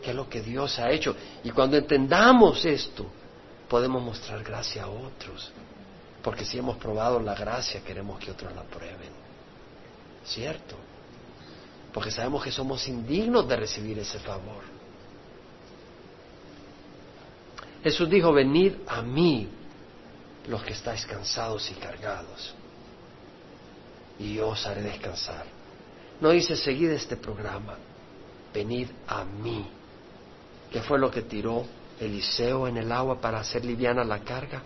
que 0.02 0.10
es 0.12 0.16
lo 0.16 0.30
que 0.30 0.42
Dios 0.42 0.80
ha 0.80 0.90
hecho. 0.90 1.16
Y 1.44 1.52
cuando 1.52 1.78
entendamos 1.78 2.64
esto, 2.66 3.06
podemos 3.68 4.02
mostrar 4.02 4.44
gracia 4.44 4.84
a 4.84 4.90
otros, 4.90 5.52
porque 6.24 6.46
si 6.46 6.58
hemos 6.58 6.78
probado 6.78 7.20
la 7.20 7.36
gracia, 7.36 7.82
queremos 7.84 8.20
que 8.20 8.32
otros 8.32 8.54
la 8.56 8.64
prueben. 8.64 9.22
¿Cierto? 10.24 10.76
Porque 11.94 12.12
sabemos 12.12 12.44
que 12.44 12.52
somos 12.52 12.88
indignos 12.88 13.48
de 13.48 13.56
recibir 13.56 14.00
ese 14.00 14.20
favor. 14.20 14.71
Jesús 17.84 18.10
dijo, 18.10 18.32
venid 18.32 18.74
a 18.88 19.02
mí 19.02 19.48
los 20.48 20.64
que 20.64 20.74
estáis 20.74 21.06
cansados 21.06 21.70
y 21.72 21.76
cargados, 21.76 22.54
y 24.20 24.36
yo 24.36 24.50
os 24.50 24.66
haré 24.68 24.82
descansar. 24.82 25.46
No 26.20 26.30
dice, 26.30 26.56
seguid 26.56 26.92
este 26.92 27.18
programa, 27.18 27.76
venid 28.54 28.88
a 29.08 29.24
mí. 29.24 29.66
¿Qué 30.72 30.82
fue 30.82 31.00
lo 31.00 31.10
que 31.10 31.24
tiró 31.24 31.66
Eliseo 32.00 32.68
en 32.68 32.78
el 32.78 32.92
agua 32.92 33.20
para 33.20 33.40
hacer 33.40 33.66
liviana 33.66 34.04
la 34.04 34.20
carga? 34.20 34.62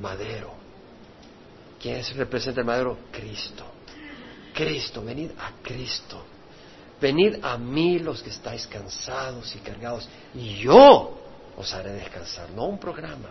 Madero. 0.00 0.52
¿Quién 1.80 1.96
es, 1.96 2.14
representa 2.14 2.60
el 2.60 2.66
madero? 2.66 2.96
Cristo. 3.10 3.64
Cristo, 4.54 5.04
venid 5.04 5.30
a 5.32 5.50
Cristo. 5.62 6.24
Venid 7.00 7.44
a 7.44 7.58
mí 7.58 7.98
los 7.98 8.22
que 8.22 8.30
estáis 8.30 8.66
cansados 8.68 9.54
y 9.56 9.58
cargados, 9.58 10.08
y 10.34 10.54
yo 10.58 11.21
os 11.56 11.72
haré 11.74 11.92
descansar, 11.92 12.50
no 12.50 12.66
un 12.66 12.78
programa. 12.78 13.28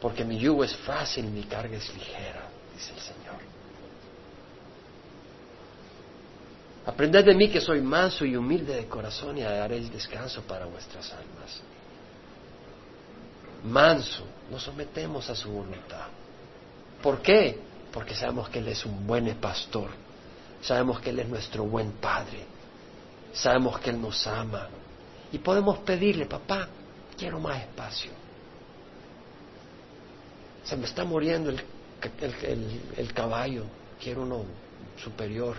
Porque 0.00 0.24
mi 0.24 0.38
yugo 0.38 0.64
es 0.64 0.76
fácil, 0.76 1.26
mi 1.26 1.44
carga 1.44 1.76
es 1.76 1.92
ligera, 1.94 2.48
dice 2.74 2.92
el 2.92 3.00
Señor. 3.00 3.40
Aprended 6.86 7.24
de 7.24 7.34
mí 7.34 7.48
que 7.48 7.60
soy 7.60 7.80
manso 7.80 8.26
y 8.26 8.36
humilde 8.36 8.74
de 8.74 8.86
corazón 8.86 9.38
y 9.38 9.42
haréis 9.42 9.90
descanso 9.90 10.42
para 10.42 10.66
vuestras 10.66 11.10
almas. 11.12 11.62
Manso, 13.64 14.24
nos 14.50 14.62
sometemos 14.62 15.30
a 15.30 15.34
su 15.34 15.50
voluntad. 15.50 16.08
¿Por 17.02 17.22
qué? 17.22 17.58
Porque 17.90 18.14
sabemos 18.14 18.50
que 18.50 18.58
Él 18.58 18.68
es 18.68 18.84
un 18.84 19.06
buen 19.06 19.34
pastor, 19.36 19.88
sabemos 20.60 21.00
que 21.00 21.10
Él 21.10 21.20
es 21.20 21.28
nuestro 21.28 21.64
buen 21.64 21.92
Padre, 21.92 22.44
sabemos 23.32 23.78
que 23.80 23.88
Él 23.90 24.00
nos 24.00 24.26
ama 24.26 24.68
y 25.34 25.38
podemos 25.38 25.78
pedirle, 25.78 26.26
papá, 26.26 26.68
quiero 27.18 27.40
más 27.40 27.60
espacio. 27.60 28.12
Se 30.62 30.76
me 30.76 30.86
está 30.86 31.02
muriendo 31.02 31.50
el, 31.50 31.60
el 32.96 33.12
caballo, 33.12 33.64
quiero 34.00 34.22
uno 34.22 34.44
superior 34.96 35.56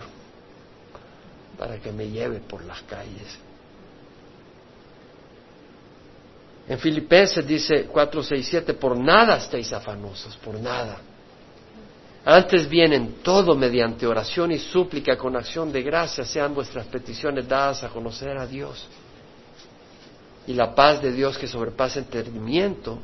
para 1.58 1.78
que 1.78 1.92
me 1.92 2.10
lleve 2.10 2.40
por 2.40 2.64
las 2.64 2.82
calles. 2.84 3.38
En 6.70 6.80
Filipenses 6.80 7.46
dice 7.46 7.88
4, 7.92 8.24
6, 8.24 8.48
7, 8.48 8.74
por 8.76 8.98
nada 8.98 9.36
estéis 9.36 9.74
afanosos, 9.74 10.38
por 10.38 10.58
nada. 10.58 11.00
Antes 12.24 12.70
bien, 12.70 12.94
en 12.94 13.16
todo, 13.16 13.56
mediante 13.56 14.08
oración 14.08 14.54
y 14.54 14.58
súplica 14.58 15.18
con 15.18 15.36
acción 15.36 15.70
de 15.70 15.84
gracia, 15.84 16.24
sean 16.24 16.56
vuestras 16.56 16.88
peticiones 16.88 17.46
dadas 17.46 17.84
a 17.84 17.90
conocer 17.90 18.38
a 18.38 18.48
Dios. 18.48 18.88
Y 20.48 20.54
la 20.54 20.76
paz 20.76 21.02
de 21.02 21.12
Dios 21.12 21.38
que 21.38 21.48
sobrepasa 21.48 22.00
entendimiento 22.00 23.00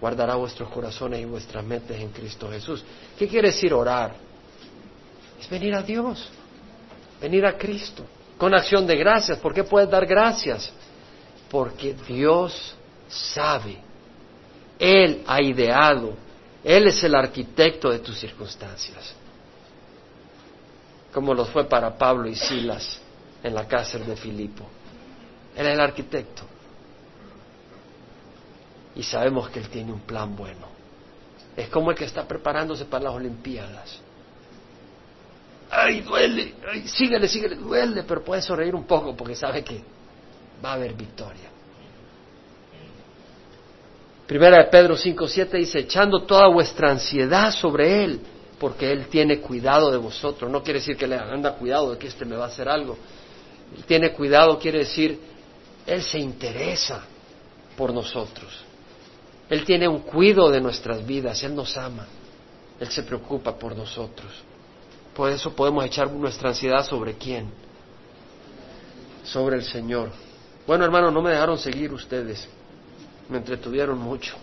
guardará 0.00 0.34
vuestros 0.34 0.68
corazones 0.68 1.20
y 1.20 1.24
vuestras 1.24 1.64
mentes 1.64 1.98
en 1.98 2.10
Cristo 2.10 2.50
Jesús. 2.50 2.84
¿Qué 3.18 3.26
quiere 3.26 3.48
decir 3.48 3.72
orar? 3.72 4.14
Es 5.40 5.48
venir 5.48 5.74
a 5.74 5.82
Dios, 5.82 6.28
venir 7.20 7.44
a 7.46 7.56
Cristo, 7.56 8.04
con 8.38 8.54
acción 8.54 8.86
de 8.86 8.96
gracias. 8.96 9.38
¿Por 9.38 9.54
qué 9.54 9.64
puedes 9.64 9.90
dar 9.90 10.06
gracias? 10.06 10.72
Porque 11.50 11.94
Dios 12.06 12.74
sabe. 13.08 13.78
Él 14.78 15.22
ha 15.26 15.42
ideado. 15.42 16.14
Él 16.62 16.86
es 16.86 17.02
el 17.04 17.14
arquitecto 17.14 17.90
de 17.90 17.98
tus 17.98 18.18
circunstancias. 18.18 19.14
Como 21.12 21.34
lo 21.34 21.44
fue 21.44 21.64
para 21.64 21.96
Pablo 21.96 22.28
y 22.28 22.34
Silas 22.34 23.00
en 23.42 23.54
la 23.54 23.68
cárcel 23.68 24.06
de 24.06 24.16
Filipo. 24.16 24.64
Él 25.56 25.66
es 25.66 25.74
el 25.74 25.80
arquitecto. 25.80 26.42
Y 28.96 29.02
sabemos 29.02 29.50
que 29.50 29.58
Él 29.58 29.68
tiene 29.68 29.92
un 29.92 30.00
plan 30.00 30.34
bueno. 30.36 30.68
Es 31.56 31.68
como 31.68 31.90
el 31.90 31.96
que 31.96 32.04
está 32.04 32.26
preparándose 32.26 32.84
para 32.84 33.04
las 33.04 33.14
Olimpiadas. 33.14 34.00
¡Ay, 35.70 36.00
duele! 36.02 36.54
¡Ay, 36.70 36.86
síguele, 36.86 37.28
síguele! 37.28 37.56
Duele, 37.56 38.02
pero 38.04 38.22
puede 38.22 38.42
sonreír 38.42 38.74
un 38.74 38.84
poco 38.84 39.16
porque 39.16 39.34
sabe 39.34 39.62
que 39.64 39.82
va 40.64 40.70
a 40.70 40.74
haber 40.74 40.94
victoria. 40.94 41.50
Primera 44.26 44.58
de 44.58 44.70
Pedro 44.70 44.96
5.7 44.96 45.50
dice, 45.58 45.80
echando 45.80 46.22
toda 46.22 46.48
vuestra 46.48 46.90
ansiedad 46.90 47.52
sobre 47.52 48.04
Él, 48.04 48.20
porque 48.58 48.90
Él 48.90 49.06
tiene 49.08 49.40
cuidado 49.40 49.90
de 49.90 49.98
vosotros. 49.98 50.50
No 50.50 50.62
quiere 50.62 50.78
decir 50.78 50.96
que 50.96 51.06
le 51.06 51.16
anda 51.16 51.52
cuidado 51.56 51.92
de 51.92 51.98
que 51.98 52.06
este 52.06 52.24
me 52.24 52.36
va 52.36 52.44
a 52.44 52.48
hacer 52.48 52.68
algo. 52.68 52.96
Él 53.76 53.84
tiene 53.84 54.12
cuidado, 54.12 54.58
quiere 54.58 54.78
decir, 54.78 55.18
Él 55.86 56.02
se 56.02 56.18
interesa 56.18 57.04
por 57.76 57.92
nosotros. 57.92 58.64
Él 59.54 59.64
tiene 59.64 59.86
un 59.86 60.00
cuidado 60.00 60.50
de 60.50 60.60
nuestras 60.60 61.06
vidas, 61.06 61.42
Él 61.44 61.54
nos 61.54 61.76
ama, 61.76 62.06
Él 62.80 62.88
se 62.88 63.02
preocupa 63.04 63.56
por 63.56 63.76
nosotros. 63.76 64.30
Por 65.14 65.30
eso 65.30 65.54
podemos 65.54 65.84
echar 65.84 66.10
nuestra 66.10 66.48
ansiedad 66.48 66.84
sobre 66.84 67.14
quién? 67.14 67.50
Sobre 69.22 69.56
el 69.56 69.64
Señor. 69.64 70.10
Bueno, 70.66 70.84
hermano, 70.84 71.10
no 71.10 71.22
me 71.22 71.30
dejaron 71.30 71.56
seguir 71.56 71.92
ustedes 71.92 72.48
me 73.28 73.38
entretuvieron 73.38 73.98
mucho. 73.98 74.34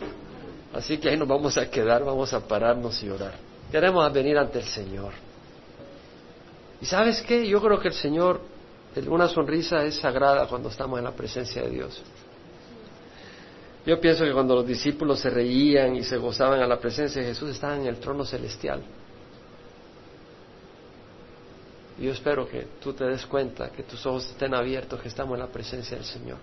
Así 0.74 0.98
que 0.98 1.10
ahí 1.10 1.18
nos 1.18 1.28
vamos 1.28 1.58
a 1.58 1.70
quedar, 1.70 2.04
vamos 2.04 2.34
a 2.34 2.40
pararnos 2.48 3.02
y 3.04 3.10
orar. 3.10 3.34
Queremos 3.72 4.12
venir 4.14 4.38
ante 4.38 4.60
el 4.60 4.66
Señor. 4.66 5.14
¿Y 6.82 6.86
sabes 6.86 7.22
qué? 7.22 7.48
Yo 7.48 7.62
creo 7.62 7.80
que 7.80 7.90
el 7.90 7.94
Señor, 7.94 8.42
una 9.08 9.28
sonrisa 9.28 9.84
es 9.84 9.96
sagrada 9.96 10.48
cuando 10.48 10.70
estamos 10.70 10.98
en 10.98 11.06
la 11.06 11.12
presencia 11.12 11.62
de 11.62 11.70
Dios. 11.70 12.02
Yo 13.86 14.00
pienso 14.00 14.24
que 14.24 14.32
cuando 14.32 14.56
los 14.56 14.68
discípulos 14.68 15.20
se 15.20 15.30
reían 15.30 15.96
y 15.96 16.04
se 16.04 16.18
gozaban 16.18 16.60
a 16.62 16.68
la 16.68 16.80
presencia 16.80 17.22
de 17.22 17.30
Jesús, 17.30 17.50
estaban 17.50 17.82
en 17.82 17.88
el 17.88 18.00
trono 18.00 18.24
celestial. 18.24 18.82
Y 21.98 22.06
yo 22.06 22.12
espero 22.12 22.48
que 22.48 22.68
tú 22.82 22.94
te 22.94 23.06
des 23.06 23.26
cuenta, 23.26 23.72
que 23.72 23.84
tus 23.84 24.06
ojos 24.06 24.28
estén 24.28 24.54
abiertos, 24.54 25.02
que 25.02 25.08
estamos 25.08 25.36
en 25.36 25.40
la 25.40 25.52
presencia 25.52 25.98
del 25.98 26.06
Señor. 26.06 26.38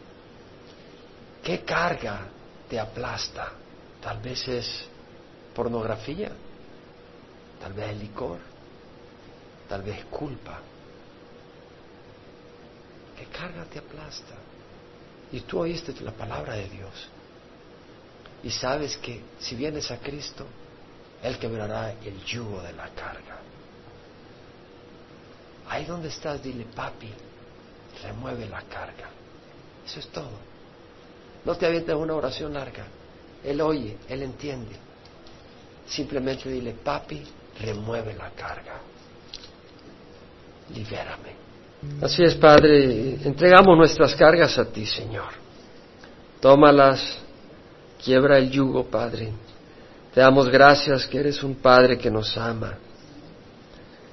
¿Qué 1.43 1.61
carga 1.61 2.27
te 2.69 2.79
aplasta? 2.79 3.53
Tal 4.01 4.21
vez 4.21 4.47
es 4.49 4.85
pornografía, 5.55 6.31
tal 7.61 7.73
vez 7.73 7.91
es 7.91 7.99
licor, 7.99 8.39
tal 9.69 9.83
vez 9.83 9.99
es 9.99 10.05
culpa. 10.07 10.61
¿Qué 13.17 13.27
carga 13.27 13.65
te 13.65 13.79
aplasta? 13.79 14.35
Y 15.33 15.41
tú 15.41 15.61
oíste 15.61 15.95
la 16.03 16.13
palabra 16.13 16.55
de 16.55 16.69
Dios. 16.69 17.09
Y 18.43 18.51
sabes 18.51 18.97
que 18.99 19.23
si 19.39 19.57
vienes 19.57 19.91
a 19.91 19.99
Cristo, 19.99 20.47
Él 21.23 21.39
quebrará 21.39 21.93
el 22.05 22.25
yugo 22.25 22.61
de 22.63 22.73
la 22.73 22.89
carga. 22.91 23.39
Ahí 25.69 25.85
donde 25.85 26.09
estás, 26.09 26.43
dile, 26.43 26.65
papi, 26.75 27.11
remueve 28.03 28.47
la 28.49 28.63
carga. 28.63 29.11
Eso 29.85 30.01
es 30.01 30.09
todo. 30.09 30.49
No 31.45 31.57
te 31.57 31.67
avientes 31.67 31.95
una 31.95 32.15
oración 32.15 32.55
larga. 32.55 32.87
Él 33.45 33.61
oye, 33.61 33.99
Él 34.09 34.23
entiende. 34.23 34.77
Simplemente 35.87 36.49
dile, 36.49 36.73
papi, 36.73 37.23
remueve 37.61 38.15
la 38.15 38.31
carga. 38.31 38.81
Libérame. 40.75 41.49
Así 42.03 42.23
es, 42.23 42.35
Padre. 42.35 43.15
Entregamos 43.25 43.77
nuestras 43.77 44.15
cargas 44.15 44.59
a 44.59 44.67
ti, 44.67 44.85
Señor. 44.85 45.33
Tómalas, 46.41 47.19
quiebra 48.03 48.39
el 48.39 48.51
yugo, 48.51 48.85
Padre. 48.85 49.33
Te 50.15 50.21
damos 50.21 50.49
gracias 50.49 51.07
que 51.07 51.19
eres 51.19 51.43
un 51.43 51.57
Padre 51.57 51.99
que 51.99 52.11
nos 52.11 52.37
ama. 52.37 52.77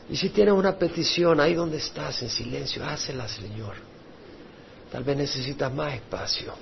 Y 0.10 0.16
si 0.16 0.30
tienes 0.30 0.54
una 0.54 0.78
petición 0.78 1.40
ahí 1.40 1.56
donde 1.56 1.78
estás 1.78 2.22
en 2.22 2.30
silencio, 2.30 2.84
hácela, 2.86 3.28
Señor. 3.28 3.76
Tal 4.92 5.04
vez 5.04 5.18
necesitas 5.18 5.74
más 5.74 5.94
espacio. 5.96 6.54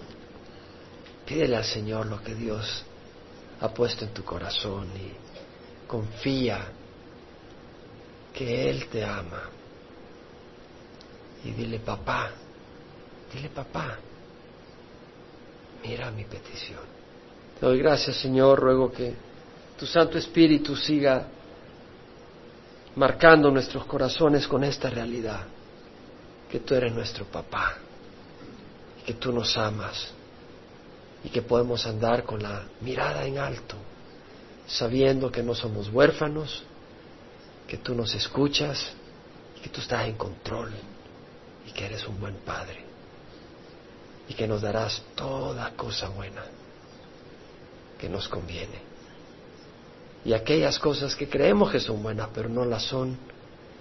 Pídele 1.25 1.57
al 1.57 1.65
Señor 1.65 2.05
lo 2.05 2.21
que 2.21 2.35
Dios 2.35 2.85
ha 3.59 3.69
puesto 3.69 4.05
en 4.05 4.13
tu 4.13 4.23
corazón 4.23 4.87
y 4.95 5.87
confía 5.87 6.59
que 8.33 8.69
Él 8.69 8.87
te 8.87 9.03
ama. 9.03 9.43
Y 11.43 11.51
dile, 11.51 11.79
papá, 11.79 12.31
dile, 13.33 13.49
papá, 13.49 13.97
mira 15.83 16.09
mi 16.11 16.23
petición. 16.23 17.02
Doy 17.63 17.77
gracias, 17.77 18.17
Señor, 18.17 18.59
ruego 18.59 18.91
que 18.91 19.13
tu 19.79 19.85
Santo 19.85 20.17
Espíritu 20.17 20.75
siga 20.75 21.27
marcando 22.97 23.49
nuestros 23.51 23.85
corazones 23.85 24.45
con 24.49 24.65
esta 24.65 24.89
realidad, 24.89 25.45
que 26.51 26.59
tú 26.59 26.75
eres 26.75 26.91
nuestro 26.91 27.23
papá, 27.23 27.77
que 29.05 29.13
tú 29.13 29.31
nos 29.31 29.55
amas 29.57 30.11
y 31.23 31.29
que 31.29 31.41
podemos 31.41 31.85
andar 31.85 32.25
con 32.25 32.43
la 32.43 32.63
mirada 32.81 33.25
en 33.25 33.37
alto, 33.37 33.77
sabiendo 34.67 35.31
que 35.31 35.41
no 35.41 35.55
somos 35.55 35.87
huérfanos, 35.87 36.63
que 37.65 37.77
tú 37.77 37.95
nos 37.95 38.13
escuchas, 38.13 38.91
que 39.61 39.69
tú 39.69 39.79
estás 39.79 40.05
en 40.05 40.17
control 40.17 40.73
y 41.65 41.71
que 41.71 41.85
eres 41.85 42.05
un 42.09 42.19
buen 42.19 42.35
Padre 42.39 42.83
y 44.27 44.33
que 44.33 44.49
nos 44.49 44.61
darás 44.61 45.01
toda 45.15 45.71
cosa 45.77 46.09
buena 46.09 46.43
que 48.03 48.09
nos 48.09 48.27
conviene. 48.27 48.81
Y 50.25 50.33
aquellas 50.33 50.77
cosas 50.77 51.15
que 51.15 51.29
creemos 51.29 51.71
que 51.71 51.79
son 51.79 52.03
buenas, 52.03 52.27
pero 52.33 52.49
no 52.49 52.65
las 52.65 52.83
son, 52.83 53.17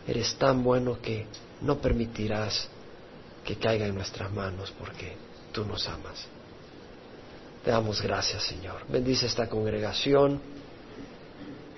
eres 0.06 0.36
tan 0.36 0.62
bueno 0.62 1.00
que 1.02 1.26
no 1.62 1.78
permitirás 1.78 2.68
que 3.44 3.56
caiga 3.56 3.84
en 3.84 3.96
nuestras 3.96 4.30
manos 4.30 4.72
porque 4.78 5.16
tú 5.50 5.64
nos 5.64 5.88
amas. 5.88 6.24
Te 7.64 7.72
damos 7.72 8.00
gracias, 8.00 8.44
Señor. 8.44 8.86
Bendice 8.88 9.26
esta 9.26 9.48
congregación. 9.48 10.40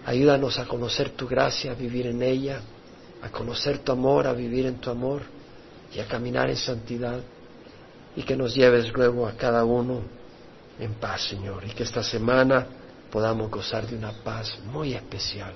Ayúdanos 0.05 0.59
a 0.59 0.67
conocer 0.67 1.13
tu 1.13 1.27
gracia, 1.27 1.73
a 1.73 1.75
vivir 1.75 2.09
en 2.09 2.23
ella, 2.23 2.61
a 3.23 3.31
conocer 3.31 3.79
tu 3.79 3.91
amor, 3.91 4.27
a 4.27 4.35
vivir 4.35 4.67
en 4.67 4.77
tu 4.77 4.91
amor 4.91 5.23
y 5.95 5.99
a 5.99 6.07
caminar 6.07 6.51
en 6.51 6.59
santidad. 6.59 7.23
Y 8.15 8.23
que 8.23 8.37
nos 8.37 8.55
lleves 8.55 8.93
luego 8.93 9.27
a 9.27 9.33
cada 9.33 9.65
uno 9.65 10.03
en 10.79 10.95
paz, 10.95 11.29
Señor. 11.29 11.65
Y 11.65 11.71
que 11.71 11.83
esta 11.83 12.03
semana 12.03 12.67
podamos 13.11 13.51
gozar 13.51 13.87
de 13.87 13.97
una 13.97 14.13
paz 14.13 14.59
muy 14.67 14.95
especial. 14.95 15.53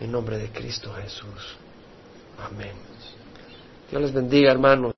En 0.00 0.10
nombre 0.10 0.38
de 0.38 0.50
Cristo 0.50 0.92
Jesús. 0.94 1.56
Amén. 2.42 2.72
Dios 3.90 4.02
les 4.02 4.12
bendiga, 4.12 4.50
hermanos. 4.50 4.88